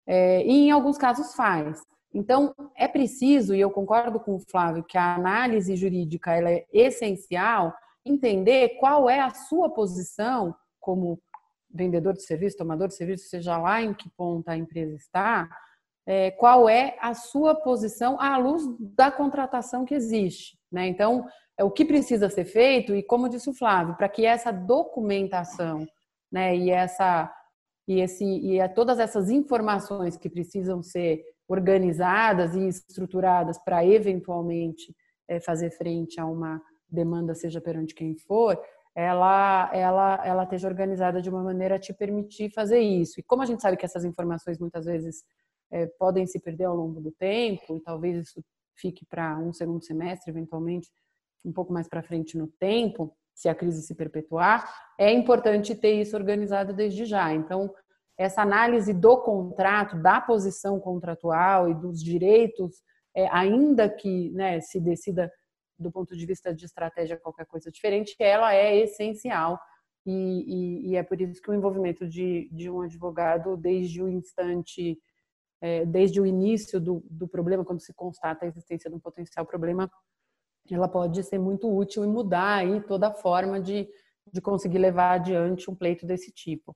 É, 0.05 0.43
e 0.43 0.67
em 0.67 0.71
alguns 0.71 0.97
casos 0.97 1.35
faz. 1.35 1.81
Então, 2.13 2.55
é 2.75 2.87
preciso, 2.87 3.53
e 3.53 3.59
eu 3.59 3.69
concordo 3.69 4.19
com 4.19 4.35
o 4.35 4.39
Flávio, 4.39 4.83
que 4.83 4.97
a 4.97 5.15
análise 5.15 5.75
jurídica 5.75 6.33
ela 6.33 6.49
é 6.49 6.65
essencial, 6.73 7.73
entender 8.03 8.77
qual 8.79 9.09
é 9.09 9.19
a 9.19 9.29
sua 9.29 9.69
posição 9.69 10.55
como 10.79 11.21
vendedor 11.69 12.13
de 12.13 12.23
serviço, 12.23 12.57
tomador 12.57 12.87
de 12.87 12.95
serviço, 12.95 13.27
seja 13.27 13.57
lá 13.57 13.81
em 13.81 13.93
que 13.93 14.09
ponta 14.17 14.53
a 14.53 14.57
empresa 14.57 14.95
está, 14.95 15.47
é, 16.07 16.31
qual 16.31 16.69
é 16.69 16.95
a 17.01 17.13
sua 17.13 17.53
posição 17.53 18.19
à 18.19 18.37
luz 18.37 18.63
da 18.95 19.11
contratação 19.11 19.83
que 19.83 19.93
existe. 19.93 20.57
Né? 20.71 20.87
Então, 20.87 21.27
é 21.57 21.63
o 21.65 21.71
que 21.71 21.83
precisa 21.83 22.29
ser 22.29 22.45
feito, 22.45 22.95
e 22.95 23.03
como 23.03 23.27
disse 23.27 23.49
o 23.49 23.53
Flávio, 23.53 23.95
para 23.97 24.07
que 24.07 24.25
essa 24.25 24.51
documentação 24.51 25.85
né, 26.31 26.55
e, 26.55 26.69
essa, 26.69 27.29
e, 27.87 27.99
esse, 27.99 28.23
e 28.23 28.57
é 28.57 28.67
todas 28.69 28.99
essas 28.99 29.29
informações 29.29 30.15
que 30.15 30.29
precisam 30.29 30.81
ser 30.81 31.23
organizadas 31.47 32.55
e 32.55 32.67
estruturadas 32.67 33.57
para 33.57 33.85
eventualmente 33.85 34.95
é, 35.27 35.39
fazer 35.41 35.71
frente 35.71 36.19
a 36.21 36.25
uma 36.25 36.61
demanda, 36.89 37.35
seja 37.35 37.59
perante 37.59 37.93
quem 37.93 38.15
for, 38.15 38.57
ela, 38.95 39.69
ela, 39.73 40.21
ela 40.25 40.43
esteja 40.43 40.67
organizada 40.67 41.21
de 41.21 41.29
uma 41.29 41.43
maneira 41.43 41.75
a 41.75 41.79
te 41.79 41.93
permitir 41.93 42.49
fazer 42.49 42.79
isso. 42.79 43.19
E 43.19 43.23
como 43.23 43.41
a 43.41 43.45
gente 43.45 43.61
sabe 43.61 43.77
que 43.77 43.85
essas 43.85 44.05
informações 44.05 44.57
muitas 44.57 44.85
vezes 44.85 45.23
é, 45.71 45.85
podem 45.85 46.25
se 46.25 46.39
perder 46.39 46.65
ao 46.65 46.75
longo 46.75 47.01
do 47.01 47.11
tempo, 47.11 47.77
e 47.77 47.81
talvez 47.81 48.17
isso 48.27 48.43
fique 48.75 49.05
para 49.05 49.37
um 49.39 49.51
segundo 49.51 49.83
semestre, 49.83 50.31
eventualmente, 50.31 50.89
um 51.43 51.51
pouco 51.51 51.73
mais 51.73 51.87
para 51.87 52.03
frente 52.03 52.37
no 52.37 52.47
tempo, 52.47 53.15
se 53.33 53.47
a 53.47 53.55
crise 53.55 53.83
se 53.83 53.93
perpetuar, 53.93 54.67
é 54.97 55.11
importante 55.11 55.75
ter 55.75 56.01
isso 56.01 56.15
organizado 56.15 56.73
desde 56.73 57.05
já. 57.05 57.33
Então, 57.33 57.73
essa 58.17 58.41
análise 58.41 58.93
do 58.93 59.17
contrato, 59.21 59.95
da 60.01 60.19
posição 60.19 60.79
contratual 60.79 61.69
e 61.69 61.75
dos 61.75 62.03
direitos, 62.03 62.81
é, 63.15 63.27
ainda 63.31 63.87
que 63.87 64.31
né, 64.31 64.59
se 64.61 64.79
decida 64.79 65.31
do 65.77 65.91
ponto 65.91 66.17
de 66.17 66.25
vista 66.25 66.53
de 66.53 66.65
estratégia 66.65 67.17
qualquer 67.17 67.45
coisa 67.45 67.71
diferente, 67.71 68.15
ela 68.19 68.55
é 68.55 68.75
essencial. 68.77 69.59
E, 70.05 70.11
e, 70.11 70.89
e 70.89 70.95
é 70.95 71.03
por 71.03 71.21
isso 71.21 71.41
que 71.41 71.51
o 71.51 71.53
envolvimento 71.53 72.07
de, 72.07 72.49
de 72.51 72.69
um 72.69 72.81
advogado, 72.81 73.55
desde 73.55 74.01
o 74.01 74.09
instante 74.09 74.97
é, 75.61 75.85
desde 75.85 76.21
o 76.21 76.25
início 76.25 76.79
do, 76.79 77.03
do 77.09 77.27
problema, 77.27 77.65
quando 77.65 77.81
se 77.81 77.93
constata 77.93 78.45
a 78.45 78.47
existência 78.47 78.89
de 78.89 78.95
um 78.95 78.99
potencial 78.99 79.45
problema, 79.45 79.89
ela 80.69 80.87
pode 80.87 81.23
ser 81.23 81.39
muito 81.39 81.73
útil 81.73 82.03
e 82.03 82.07
mudar 82.07 82.55
aí 82.55 82.81
toda 82.81 83.07
a 83.07 83.13
forma 83.13 83.59
de, 83.59 83.87
de 84.31 84.41
conseguir 84.41 84.77
levar 84.77 85.11
adiante 85.13 85.69
um 85.69 85.75
pleito 85.75 86.05
desse 86.05 86.31
tipo. 86.31 86.75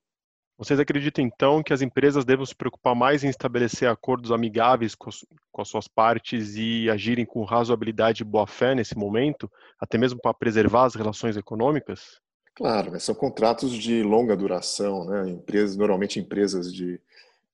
Vocês 0.57 0.79
acreditam 0.79 1.25
então 1.25 1.63
que 1.63 1.73
as 1.73 1.81
empresas 1.81 2.23
devem 2.23 2.45
se 2.45 2.55
preocupar 2.55 2.95
mais 2.95 3.23
em 3.23 3.29
estabelecer 3.29 3.89
acordos 3.89 4.31
amigáveis 4.31 4.93
com, 4.93 5.09
com 5.51 5.61
as 5.61 5.67
suas 5.67 5.87
partes 5.87 6.55
e 6.55 6.87
agirem 6.89 7.25
com 7.25 7.43
razoabilidade 7.43 8.21
e 8.21 8.25
boa-fé 8.25 8.75
nesse 8.75 8.95
momento, 8.95 9.51
até 9.79 9.97
mesmo 9.97 10.19
para 10.21 10.35
preservar 10.35 10.85
as 10.85 10.93
relações 10.93 11.35
econômicas? 11.35 12.21
Claro, 12.53 12.91
né? 12.91 12.99
são 12.99 13.15
contratos 13.15 13.71
de 13.73 14.03
longa 14.03 14.37
duração, 14.37 15.05
né? 15.05 15.29
empresas, 15.29 15.75
normalmente 15.75 16.19
empresas 16.19 16.71
de, 16.71 17.01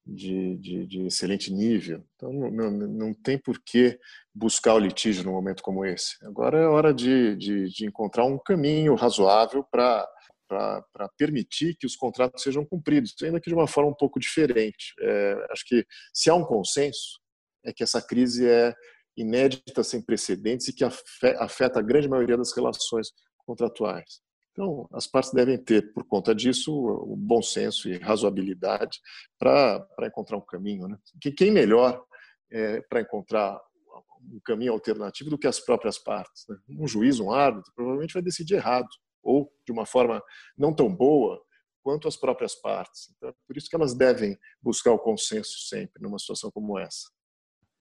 de, 0.08 0.56
de, 0.58 0.88
de 0.88 1.08
excelente 1.08 1.52
nível. 1.52 2.04
Então, 2.16 2.32
não, 2.32 2.72
não, 2.72 3.14
tem 3.14 3.38
por 3.38 3.60
que 3.60 4.00
buscar 4.34 4.74
o 4.76 4.80
litígio 4.80 5.24
num 5.24 5.34
momento 5.34 5.62
como 5.62 5.86
esse. 5.86 6.16
Agora 6.24 6.58
é 6.58 6.68
hora 6.68 6.94
de, 6.94 7.36
de, 7.36 7.70
de 7.70 7.86
encontrar 7.86 8.26
um 8.26 8.38
caminho 8.38 8.96
razoável 8.96 9.64
para 9.64 10.08
para 10.48 11.10
permitir 11.18 11.76
que 11.76 11.86
os 11.86 11.98
contratos 11.98 12.42
sejam 12.42 12.66
cumpridos, 12.66 13.14
ainda 13.22 13.38
que 13.38 13.50
de 13.50 13.54
uma 13.54 13.68
forma 13.68 13.92
um 13.92 13.94
pouco 13.94 14.18
diferente. 14.18 14.94
É, 15.02 15.48
acho 15.52 15.66
que 15.66 15.86
se 16.14 16.30
há 16.30 16.36
um 16.36 16.46
consenso, 16.46 17.20
é 17.66 17.74
que 17.74 17.84
essa 17.84 18.02
crise 18.02 18.48
é 18.48 18.74
inédita, 19.18 19.84
sem 19.84 20.02
precedentes 20.02 20.70
e 20.70 20.74
que 20.74 20.86
afeta 20.86 21.80
a 21.80 21.82
grande 21.82 22.08
maioria 22.08 22.38
das 22.38 22.56
relações 22.56 23.10
contratuais. 23.46 24.22
Então, 24.58 24.90
as 24.92 25.06
partes 25.06 25.32
devem 25.32 25.56
ter, 25.56 25.94
por 25.94 26.04
conta 26.04 26.34
disso, 26.34 26.74
o 26.74 27.16
bom 27.16 27.44
senso 27.44 27.88
e 27.88 28.00
razoabilidade 28.00 29.00
para 29.38 29.88
encontrar 30.02 30.36
um 30.38 30.42
caminho. 30.42 30.88
Né? 30.88 30.98
Quem 31.38 31.52
melhor 31.52 32.04
é, 32.52 32.82
para 32.82 33.02
encontrar 33.02 33.62
um 34.20 34.40
caminho 34.44 34.74
alternativo 34.74 35.30
do 35.30 35.38
que 35.38 35.46
as 35.46 35.60
próprias 35.60 36.00
partes? 36.00 36.48
Né? 36.50 36.58
Um 36.72 36.88
juiz, 36.88 37.20
um 37.20 37.32
árbitro, 37.32 37.72
provavelmente 37.76 38.16
vai 38.16 38.24
decidir 38.24 38.56
errado 38.56 38.88
ou 39.22 39.48
de 39.64 39.72
uma 39.72 39.86
forma 39.86 40.24
não 40.58 40.74
tão 40.74 40.92
boa 40.92 41.40
quanto 41.84 42.08
as 42.08 42.18
próprias 42.18 42.56
partes. 42.56 43.14
Então, 43.16 43.30
é 43.30 43.34
por 43.46 43.56
isso 43.56 43.70
que 43.70 43.76
elas 43.76 43.94
devem 43.94 44.36
buscar 44.60 44.92
o 44.92 44.98
consenso 44.98 45.68
sempre 45.68 46.02
numa 46.02 46.18
situação 46.18 46.50
como 46.50 46.80
essa. 46.80 47.12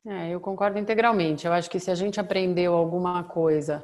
É, 0.06 0.28
eu 0.28 0.40
concordo 0.42 0.78
integralmente. 0.78 1.46
Eu 1.46 1.54
acho 1.54 1.70
que 1.70 1.80
se 1.80 1.90
a 1.90 1.94
gente 1.94 2.20
aprendeu 2.20 2.74
alguma 2.74 3.24
coisa 3.24 3.82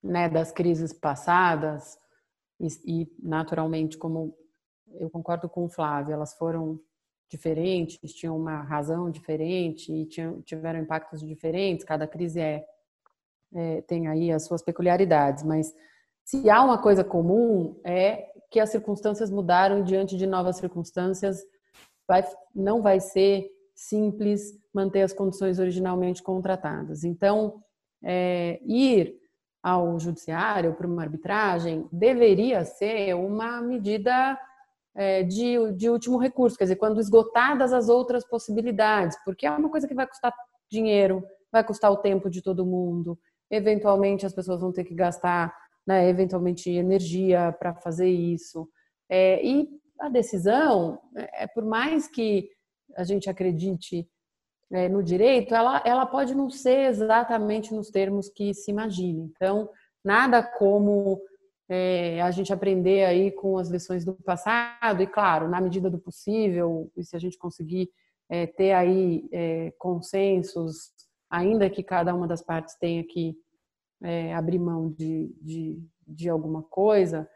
né, 0.00 0.28
das 0.28 0.52
crises 0.52 0.92
passadas, 0.92 1.98
e, 2.60 2.68
e 2.84 3.12
naturalmente, 3.22 3.96
como 3.96 4.34
eu 4.94 5.10
concordo 5.10 5.48
com 5.48 5.64
o 5.64 5.68
Flávio, 5.68 6.12
elas 6.12 6.34
foram 6.34 6.80
diferentes, 7.30 8.14
tinham 8.14 8.36
uma 8.36 8.62
razão 8.62 9.10
diferente 9.10 9.92
e 9.92 10.06
tinham, 10.06 10.40
tiveram 10.42 10.80
impactos 10.80 11.20
diferentes. 11.20 11.84
Cada 11.84 12.06
crise 12.06 12.40
é, 12.40 12.64
é, 13.54 13.82
tem 13.82 14.08
aí 14.08 14.32
as 14.32 14.46
suas 14.46 14.62
peculiaridades, 14.62 15.44
mas 15.44 15.74
se 16.24 16.48
há 16.48 16.62
uma 16.62 16.80
coisa 16.80 17.04
comum, 17.04 17.78
é 17.84 18.26
que 18.50 18.60
as 18.60 18.70
circunstâncias 18.70 19.30
mudaram 19.30 19.82
diante 19.82 20.16
de 20.16 20.26
novas 20.26 20.56
circunstâncias. 20.56 21.42
Vai, 22.06 22.22
não 22.54 22.82
vai 22.82 22.98
ser 23.00 23.50
simples 23.74 24.58
manter 24.72 25.02
as 25.02 25.12
condições 25.12 25.58
originalmente 25.58 26.22
contratadas. 26.22 27.04
Então, 27.04 27.62
é, 28.02 28.58
ir 28.64 29.18
ao 29.62 29.98
judiciário 29.98 30.74
para 30.74 30.86
uma 30.86 31.02
arbitragem 31.02 31.88
deveria 31.92 32.64
ser 32.64 33.14
uma 33.14 33.60
medida 33.60 34.38
é, 34.94 35.22
de, 35.22 35.72
de 35.74 35.88
último 35.88 36.18
recurso, 36.18 36.56
quer 36.56 36.64
dizer, 36.64 36.76
quando 36.76 37.00
esgotadas 37.00 37.72
as 37.72 37.88
outras 37.88 38.24
possibilidades, 38.26 39.16
porque 39.24 39.46
é 39.46 39.50
uma 39.50 39.70
coisa 39.70 39.86
que 39.86 39.94
vai 39.94 40.06
custar 40.06 40.32
dinheiro, 40.70 41.24
vai 41.52 41.64
custar 41.64 41.90
o 41.90 41.96
tempo 41.96 42.28
de 42.28 42.42
todo 42.42 42.66
mundo, 42.66 43.18
eventualmente 43.50 44.26
as 44.26 44.32
pessoas 44.32 44.60
vão 44.60 44.72
ter 44.72 44.84
que 44.84 44.94
gastar 44.94 45.54
né, 45.86 46.08
eventualmente 46.08 46.70
energia 46.70 47.54
para 47.58 47.74
fazer 47.74 48.08
isso. 48.10 48.68
É, 49.08 49.44
e 49.44 49.68
a 50.00 50.08
decisão, 50.08 51.00
é, 51.16 51.46
por 51.46 51.64
mais 51.64 52.06
que 52.06 52.50
a 52.96 53.04
gente 53.04 53.30
acredite 53.30 54.08
é, 54.70 54.88
no 54.88 55.02
direito, 55.02 55.54
ela, 55.54 55.82
ela 55.84 56.06
pode 56.06 56.34
não 56.34 56.50
ser 56.50 56.88
exatamente 56.88 57.72
nos 57.74 57.90
termos 57.90 58.28
que 58.28 58.52
se 58.52 58.70
imagina. 58.70 59.24
Então, 59.24 59.68
nada 60.04 60.42
como 60.42 61.20
é, 61.68 62.20
a 62.20 62.30
gente 62.30 62.52
aprender 62.52 63.04
aí 63.04 63.30
com 63.30 63.58
as 63.58 63.68
lições 63.68 64.04
do 64.04 64.14
passado, 64.14 65.02
e 65.02 65.06
claro, 65.06 65.48
na 65.48 65.60
medida 65.60 65.90
do 65.90 65.98
possível, 65.98 66.90
e 66.96 67.04
se 67.04 67.16
a 67.16 67.18
gente 67.18 67.38
conseguir 67.38 67.90
é, 68.28 68.46
ter 68.46 68.72
aí 68.72 69.28
é, 69.32 69.72
consensos, 69.78 70.90
ainda 71.30 71.68
que 71.68 71.82
cada 71.82 72.14
uma 72.14 72.26
das 72.26 72.42
partes 72.42 72.74
tenha 72.76 73.04
que 73.04 73.36
é, 74.02 74.34
abrir 74.34 74.58
mão 74.58 74.90
de, 74.90 75.34
de, 75.40 75.82
de 76.06 76.28
alguma 76.28 76.62
coisa, 76.62 77.28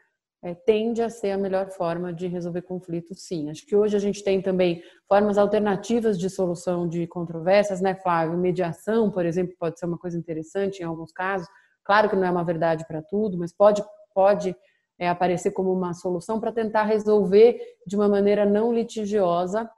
é, 0.42 0.54
tende 0.54 1.00
a 1.00 1.08
ser 1.08 1.30
a 1.30 1.38
melhor 1.38 1.70
forma 1.70 2.12
de 2.12 2.26
resolver 2.26 2.62
conflitos, 2.62 3.22
sim. 3.22 3.48
Acho 3.48 3.64
que 3.64 3.76
hoje 3.76 3.96
a 3.96 4.00
gente 4.00 4.24
tem 4.24 4.42
também 4.42 4.82
formas 5.08 5.38
alternativas 5.38 6.18
de 6.18 6.28
solução 6.28 6.88
de 6.88 7.06
controvérsias, 7.06 7.80
né, 7.80 7.94
Flávio? 7.94 8.36
Mediação, 8.36 9.10
por 9.10 9.24
exemplo, 9.24 9.54
pode 9.56 9.78
ser 9.78 9.86
uma 9.86 9.98
coisa 9.98 10.18
interessante 10.18 10.80
em 10.80 10.84
alguns 10.84 11.12
casos. 11.12 11.46
Claro 11.84 12.10
que 12.10 12.16
não 12.16 12.26
é 12.26 12.30
uma 12.30 12.44
verdade 12.44 12.84
para 12.88 13.00
tudo, 13.00 13.38
mas 13.38 13.52
pode, 13.52 13.84
pode 14.12 14.56
é, 14.98 15.08
aparecer 15.08 15.52
como 15.52 15.72
uma 15.72 15.94
solução 15.94 16.40
para 16.40 16.52
tentar 16.52 16.84
resolver 16.84 17.60
de 17.86 17.94
uma 17.94 18.08
maneira 18.08 18.44
não 18.44 18.74
litigiosa, 18.74 19.70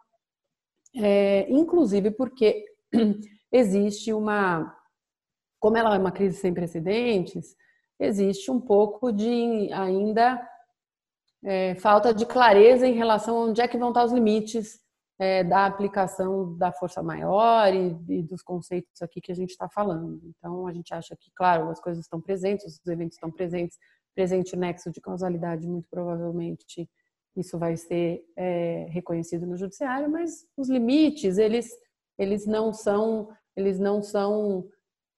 é, 0.96 1.46
inclusive 1.50 2.10
porque 2.10 2.64
existe 3.52 4.12
uma 4.14 4.74
como 5.60 5.78
ela 5.78 5.94
é 5.94 5.98
uma 5.98 6.12
crise 6.12 6.36
sem 6.36 6.52
precedentes, 6.52 7.56
existe 7.98 8.50
um 8.50 8.60
pouco 8.60 9.10
de 9.10 9.72
ainda 9.72 10.38
é, 11.44 11.74
falta 11.76 12.14
de 12.14 12.24
clareza 12.24 12.86
em 12.86 12.94
relação 12.94 13.36
a 13.36 13.44
onde 13.46 13.60
é 13.60 13.68
que 13.68 13.76
vão 13.76 13.88
estar 13.88 14.04
os 14.04 14.12
limites 14.12 14.80
é, 15.18 15.44
da 15.44 15.66
aplicação 15.66 16.56
da 16.56 16.72
força 16.72 17.02
maior 17.02 17.72
e, 17.72 17.96
e, 18.08 18.22
dos 18.22 18.42
conceitos 18.42 19.00
aqui 19.02 19.20
que 19.20 19.30
a 19.30 19.34
gente 19.34 19.50
está 19.50 19.68
falando. 19.68 20.20
Então, 20.24 20.66
a 20.66 20.72
gente 20.72 20.92
acha 20.92 21.14
que, 21.16 21.30
claro, 21.34 21.70
as 21.70 21.80
coisas 21.80 22.04
estão 22.04 22.20
presentes, 22.20 22.80
os 22.80 22.86
eventos 22.86 23.16
estão 23.16 23.30
presentes, 23.30 23.78
presente 24.14 24.54
o 24.54 24.58
nexo 24.58 24.90
de 24.90 25.00
causalidade, 25.00 25.68
muito 25.68 25.88
provavelmente 25.90 26.88
isso 27.36 27.58
vai 27.58 27.76
ser 27.76 28.24
é, 28.36 28.86
reconhecido 28.90 29.46
no 29.46 29.56
judiciário, 29.56 30.08
mas 30.08 30.46
os 30.56 30.68
limites, 30.68 31.36
eles, 31.36 31.68
eles 32.16 32.46
não 32.46 32.72
são, 32.72 33.28
eles 33.56 33.78
não 33.78 34.02
são 34.02 34.68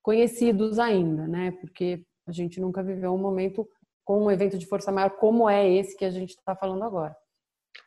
conhecidos 0.02 0.78
ainda, 0.78 1.26
né? 1.26 1.50
Porque 1.52 2.02
a 2.26 2.32
gente 2.32 2.60
nunca 2.60 2.82
viveu 2.82 3.12
um 3.14 3.18
momento 3.18 3.68
com 4.06 4.24
um 4.24 4.30
evento 4.30 4.56
de 4.56 4.66
força 4.66 4.92
maior 4.92 5.10
como 5.10 5.50
é 5.50 5.68
esse 5.68 5.96
que 5.96 6.04
a 6.04 6.10
gente 6.10 6.30
está 6.30 6.54
falando 6.54 6.84
agora. 6.84 7.14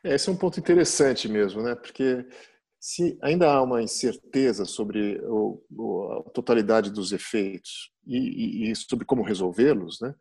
Esse 0.04 0.28
é 0.28 0.32
um 0.32 0.36
ponto 0.36 0.60
interessante 0.60 1.28
mesmo, 1.28 1.62
né? 1.62 1.74
Porque 1.74 2.24
se 2.78 3.18
ainda 3.22 3.50
há 3.50 3.62
uma 3.62 3.82
incerteza 3.82 4.64
sobre 4.64 5.20
o, 5.24 6.22
a 6.26 6.30
totalidade 6.30 6.90
dos 6.90 7.12
efeitos 7.12 7.90
e, 8.06 8.18
e, 8.18 8.70
e 8.70 8.76
sobre 8.76 9.04
como 9.04 9.22
resolvê-los, 9.22 9.98
né? 10.00 10.14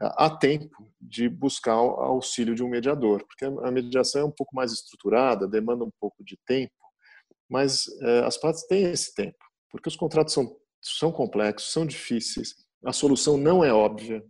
há 0.00 0.30
tempo 0.30 0.90
de 1.00 1.28
buscar 1.28 1.80
o 1.80 2.00
auxílio 2.00 2.54
de 2.54 2.62
um 2.62 2.68
mediador, 2.68 3.24
porque 3.26 3.44
a 3.44 3.70
mediação 3.70 4.22
é 4.22 4.24
um 4.24 4.30
pouco 4.30 4.54
mais 4.54 4.72
estruturada, 4.72 5.46
demanda 5.46 5.84
um 5.84 5.92
pouco 6.00 6.24
de 6.24 6.38
tempo, 6.46 6.72
mas 7.48 7.84
é, 8.02 8.20
as 8.20 8.38
partes 8.38 8.66
têm 8.66 8.84
esse 8.84 9.14
tempo, 9.14 9.38
porque 9.70 9.88
os 9.88 9.96
contratos 9.96 10.32
são 10.32 10.56
são 10.82 11.12
complexos, 11.12 11.72
são 11.72 11.84
difíceis, 11.84 12.54
a 12.84 12.92
solução 12.92 13.36
não 13.36 13.62
é 13.62 13.70
óbvia. 13.70 14.24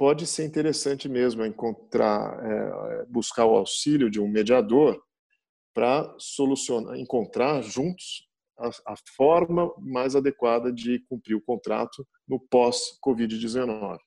Pode 0.00 0.26
ser 0.26 0.46
interessante 0.46 1.10
mesmo 1.10 1.44
encontrar, 1.44 2.42
é, 2.42 3.04
buscar 3.04 3.44
o 3.44 3.54
auxílio 3.54 4.10
de 4.10 4.18
um 4.18 4.26
mediador 4.26 4.98
para 5.74 6.10
solucionar, 6.18 6.96
encontrar 6.98 7.60
juntos 7.60 8.26
a, 8.58 8.70
a, 8.92 8.94
forma 9.14 9.70
mais 9.76 10.16
adequada 10.16 10.72
de 10.72 11.00
cumprir 11.00 11.34
o 11.34 11.40
contrato 11.42 12.02
no 12.26 12.40
pós-Covid-19. 12.40 13.98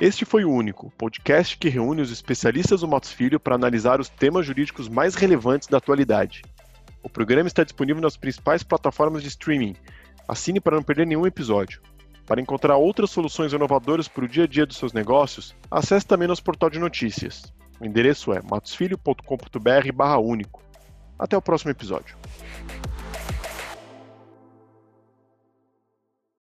Este 0.00 0.24
foi 0.24 0.46
o 0.46 0.50
único 0.50 0.90
podcast 0.96 1.58
que 1.58 1.68
reúne 1.68 2.00
os 2.00 2.10
especialistas 2.10 2.80
do 2.80 2.88
Matos 2.88 3.12
Filho 3.12 3.38
para 3.38 3.54
analisar 3.54 4.00
os 4.00 4.08
temas 4.08 4.46
jurídicos 4.46 4.88
mais 4.88 5.14
relevantes 5.14 5.68
da 5.68 5.76
atualidade. 5.76 6.40
O 7.02 7.10
programa 7.10 7.48
está 7.48 7.62
disponível 7.62 8.00
nas 8.00 8.16
principais 8.16 8.62
plataformas 8.62 9.22
de 9.22 9.28
streaming. 9.28 9.76
Assine 10.26 10.58
para 10.58 10.76
não 10.76 10.82
perder 10.82 11.06
nenhum 11.06 11.26
episódio. 11.26 11.82
Para 12.26 12.40
encontrar 12.40 12.76
outras 12.76 13.10
soluções 13.10 13.52
inovadoras 13.52 14.08
para 14.08 14.24
o 14.24 14.28
dia 14.28 14.44
a 14.44 14.46
dia 14.46 14.64
dos 14.64 14.78
seus 14.78 14.94
negócios, 14.94 15.54
acesse 15.70 16.06
também 16.06 16.26
nosso 16.26 16.42
portal 16.42 16.70
de 16.70 16.78
notícias. 16.78 17.52
O 17.80 17.84
endereço 17.84 18.32
é 18.32 18.40
matosfilho.com.br/único. 18.42 20.62
Até 21.18 21.36
o 21.36 21.42
próximo 21.42 21.70
episódio. 21.70 22.16